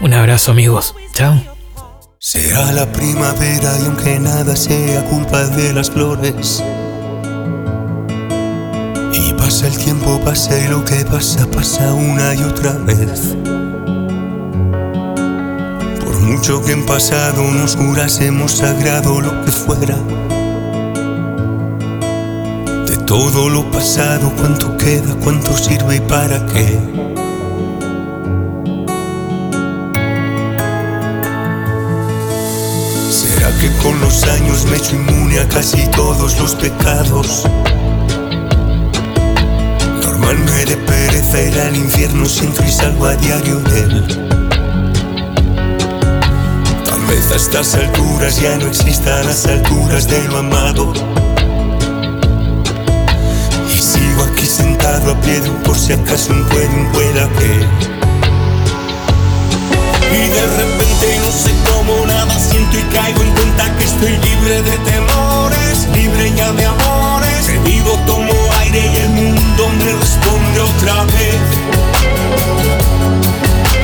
Un 0.00 0.14
abrazo 0.14 0.52
amigos. 0.52 0.94
Chao. 1.14 1.53
Será 2.26 2.72
la 2.72 2.90
primavera 2.90 3.78
y 3.82 3.84
aunque 3.84 4.18
nada 4.18 4.56
sea 4.56 5.04
culpa 5.10 5.44
de 5.44 5.74
las 5.74 5.90
flores. 5.90 6.64
Y 9.12 9.34
pasa 9.34 9.66
el 9.66 9.76
tiempo, 9.76 10.18
pasa 10.24 10.58
y 10.58 10.68
lo 10.68 10.82
que 10.86 11.04
pasa, 11.04 11.46
pasa 11.50 11.92
una 11.92 12.34
y 12.34 12.42
otra 12.42 12.72
vez. 12.78 13.36
Por 16.02 16.18
mucho 16.20 16.64
que 16.64 16.72
en 16.72 16.86
pasado 16.86 17.42
nos 17.42 17.76
jurásemos 17.76 18.52
sagrado 18.52 19.20
lo 19.20 19.44
que 19.44 19.52
fuera. 19.52 19.98
De 22.86 22.96
todo 23.04 23.50
lo 23.50 23.70
pasado, 23.70 24.32
cuánto 24.40 24.78
queda, 24.78 25.14
cuánto 25.22 25.54
sirve 25.58 25.96
y 25.96 26.00
para 26.00 26.46
qué. 26.46 27.13
¿Será 33.44 33.58
que 33.58 33.70
con 33.82 34.00
los 34.00 34.22
años 34.22 34.64
me 34.64 34.76
he 34.76 34.78
hecho 34.78 34.96
inmune 34.96 35.38
a 35.38 35.46
casi 35.46 35.86
todos 35.88 36.40
los 36.40 36.54
pecados? 36.54 37.44
Normal 40.02 40.38
me 40.38 40.64
de 40.64 40.76
pereza 40.78 41.42
ir 41.42 41.60
al 41.60 41.76
infierno 41.76 42.24
si 42.24 42.46
entro 42.46 42.64
y 42.64 42.72
salgo 42.72 43.04
a 43.04 43.14
diario 43.16 43.58
de 43.58 43.80
él. 43.80 44.30
Tal 46.86 47.00
vez 47.06 47.32
a 47.32 47.36
estas 47.36 47.74
alturas 47.74 48.40
ya 48.40 48.56
no 48.56 48.66
existan 48.66 49.26
las 49.26 49.44
alturas 49.44 50.08
de 50.08 50.24
lo 50.24 50.38
amado. 50.38 50.94
Y 53.68 53.78
sigo 53.78 54.22
aquí 54.22 54.46
sentado 54.46 55.12
a 55.12 55.20
pie 55.20 55.40
de 55.40 55.50
un 55.50 55.62
por 55.64 55.76
si 55.76 55.92
acaso 55.92 56.32
un 56.32 56.44
puede, 56.44 56.68
un 56.68 56.92
pueda 56.92 57.28
que. 57.28 57.93
Y 60.14 60.28
de 60.28 60.46
repente 60.46 61.18
no 61.22 61.30
sé 61.32 61.50
cómo 61.72 62.06
nada 62.06 62.38
siento 62.38 62.78
y 62.78 62.82
caigo 62.94 63.20
en 63.20 63.32
cuenta 63.32 63.76
que 63.76 63.84
estoy 63.84 64.16
libre 64.18 64.62
de 64.62 64.78
temores, 64.78 65.88
libre 65.92 66.32
ya 66.36 66.52
de 66.52 66.64
amores. 66.66 67.46
Que 67.46 67.58
vivo, 67.58 67.98
tomo 68.06 68.32
aire 68.60 68.90
y 68.92 68.96
el 68.96 69.08
mundo 69.10 69.68
me 69.78 69.92
responde 69.92 70.60
otra 70.60 71.04
vez. 71.16 71.40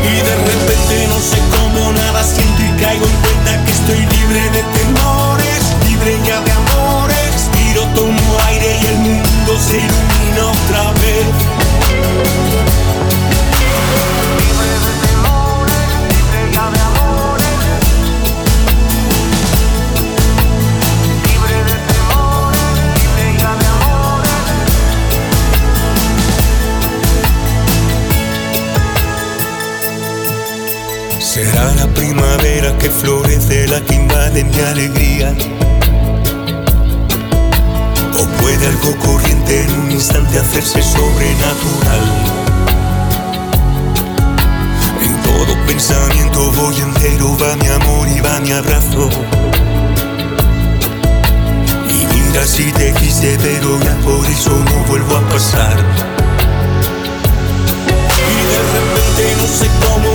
Y 0.06 0.14
de 0.28 0.36
repente 0.50 1.08
no 1.08 1.18
sé 1.18 1.38
cómo 1.56 1.92
nada 1.92 2.22
siento 2.22 2.62
y 2.62 2.80
caigo 2.80 3.06
en 3.06 3.16
cuenta 3.24 3.64
que 3.64 3.72
estoy 3.72 3.98
libre 3.98 4.42
de 4.50 4.62
temores, 4.78 5.62
libre 5.88 6.16
ya 6.24 6.40
de 6.42 6.52
amores. 6.52 7.32
Respiro, 7.32 7.82
tomo 7.96 8.38
aire 8.46 8.78
y 8.80 8.86
el 8.86 8.98
mundo 8.98 9.58
se 9.58 9.78
ilumina 9.78 10.46
otra 10.46 10.92
vez. 11.02 11.26
Que 32.80 32.88
florece 32.88 33.68
la 33.68 33.80
que 33.82 33.94
invade 33.94 34.42
mi 34.42 34.58
alegría. 34.60 35.34
O 38.18 38.26
puede 38.40 38.66
algo 38.66 38.96
corriente 38.98 39.64
en 39.64 39.72
un 39.80 39.90
instante 39.92 40.38
hacerse 40.38 40.82
sobrenatural. 40.82 42.04
En 45.02 45.22
todo 45.22 45.66
pensamiento 45.66 46.50
voy 46.52 46.76
entero, 46.80 47.36
va 47.38 47.54
mi 47.56 47.68
amor 47.68 48.08
y 48.08 48.20
va 48.20 48.40
mi 48.40 48.52
abrazo. 48.52 49.10
Y 51.88 52.06
mira 52.14 52.46
si 52.46 52.72
te 52.72 52.92
quise, 52.94 53.36
pero 53.42 53.78
ya 53.80 53.94
por 54.06 54.24
eso 54.26 54.50
no 54.50 54.84
vuelvo 54.88 55.16
a 55.16 55.28
pasar. 55.28 55.76
Y 58.32 58.38
de 58.50 58.60
repente 58.74 59.36
no 59.36 59.46
sé 59.46 59.66
cómo 59.84 60.09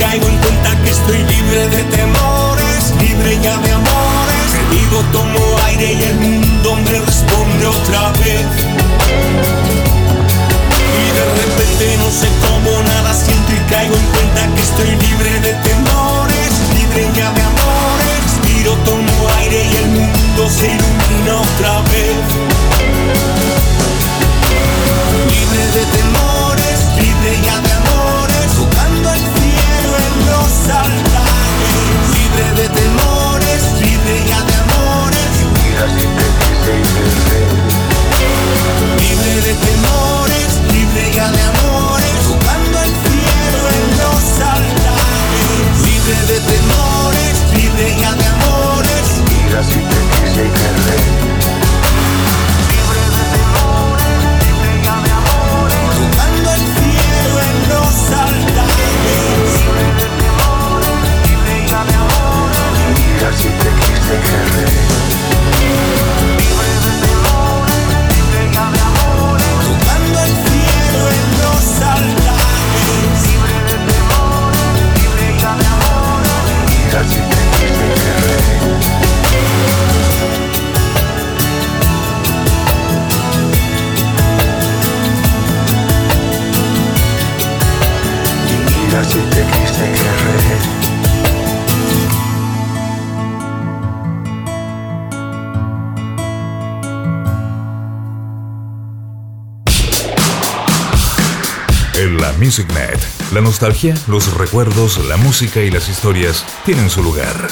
caigo 0.00 0.26
en 0.26 0.36
cuenta 0.38 0.70
que 0.82 0.90
estoy 0.90 1.18
libre 1.18 1.68
de 1.68 1.82
temores, 1.84 2.94
libre 3.00 3.38
ya 3.42 3.56
de 3.58 3.70
amores. 3.72 4.46
Que 4.50 4.76
vivo, 4.76 5.04
tomo 5.12 5.40
aire 5.66 5.92
y 5.92 6.02
el 6.02 6.14
mundo 6.14 6.76
me 6.76 6.98
responde 6.98 7.66
otra 7.66 8.10
vez. 8.24 8.46
Y 11.00 11.06
de 11.18 11.24
repente 11.40 11.96
no 11.98 12.10
sé 12.10 12.28
cómo 12.46 12.82
nada 12.82 13.12
siento 13.12 13.52
y 13.52 13.70
caigo 13.70 13.94
en 13.94 14.06
cuenta 14.14 14.40
que 14.54 14.62
estoy 14.62 14.90
libre 15.06 15.32
de 15.40 15.52
temores, 15.68 16.50
libre 16.78 17.02
ya 17.14 17.30
de 17.32 17.42
amores. 17.42 18.20
Respiro, 18.24 18.72
tomo 18.88 19.28
aire 19.38 19.68
y 19.70 19.76
el 19.76 19.88
mundo 19.88 20.48
se 20.48 20.66
ilumina 20.66 21.32
otra 21.40 21.82
vez. 21.92 22.16
Libre 25.34 25.62
de 25.76 25.84
temores, 25.98 26.78
libre 26.96 27.32
ya 27.44 27.56
de 27.60 27.72
amores, 27.72 27.99
libre 32.14 32.44
de 32.54 32.68
temores, 32.68 33.62
libre 33.80 34.24
ya 34.28 34.40
de 34.44 34.54
amores. 34.54 35.30
Libre 38.98 39.34
de 39.40 39.54
temores, 39.54 40.60
libre 40.70 41.10
ya 41.12 41.30
de 41.30 41.42
amores, 41.42 42.14
jugando 42.28 42.78
el 42.82 42.92
cielo 43.02 43.60
en 43.78 43.86
los 43.98 44.22
altares. 44.38 45.74
Libre 45.84 46.18
de 46.30 46.38
temores, 46.54 47.34
libre 47.52 47.96
ya 47.98 48.12
de 48.14 48.26
amores. 48.26 49.06
Mira 49.28 49.64
si 49.64 49.74
te 49.74 49.98
quise 50.22 50.42
perder. 50.42 51.39
Libre 64.10 64.26
breve 66.50 66.90
temor, 67.00 67.62
libre 68.10 68.42
cabe 68.52 68.80
amores, 68.80 69.54
buscando 69.68 70.18
el 70.18 70.32
cielo 70.34 71.04
en 71.14 71.26
dos 71.38 71.66
alta, 71.80 72.34
libre 73.22 73.56
de 73.68 73.76
temor, 73.92 74.50
libre 74.96 75.26
cabe 75.40 75.64
amores, 75.64 76.58
y 88.48 88.52
mira 88.66 89.00
si 89.04 89.18
te 89.20 89.40
quiste 89.52 89.84
que 89.92 90.02
re. 90.02 90.79
MusicNet, 102.40 102.98
la 103.34 103.42
nostalgia, 103.42 103.94
los 104.06 104.32
recuerdos, 104.32 104.96
la 105.06 105.18
música 105.18 105.60
y 105.60 105.70
las 105.70 105.90
historias 105.90 106.42
tienen 106.64 106.88
su 106.88 107.02
lugar. 107.02 107.48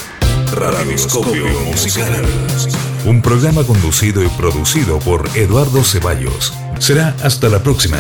Radioscopio 0.55 1.45
Musical. 1.67 2.25
Un 3.05 3.21
programa 3.21 3.65
conducido 3.65 4.25
y 4.25 4.29
producido 4.29 4.99
por 4.99 5.29
Eduardo 5.37 5.85
Ceballos. 5.85 6.55
Será 6.79 7.15
hasta 7.23 7.51
la 7.51 7.63
próxima. 7.63 7.99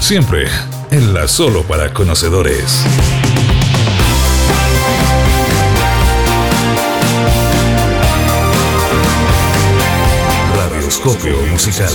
Siempre 0.00 0.48
en 0.90 1.12
la 1.12 1.28
solo 1.28 1.62
para 1.64 1.92
conocedores. 1.92 2.84
Radioscopio 10.56 11.36
Musical. 11.50 11.92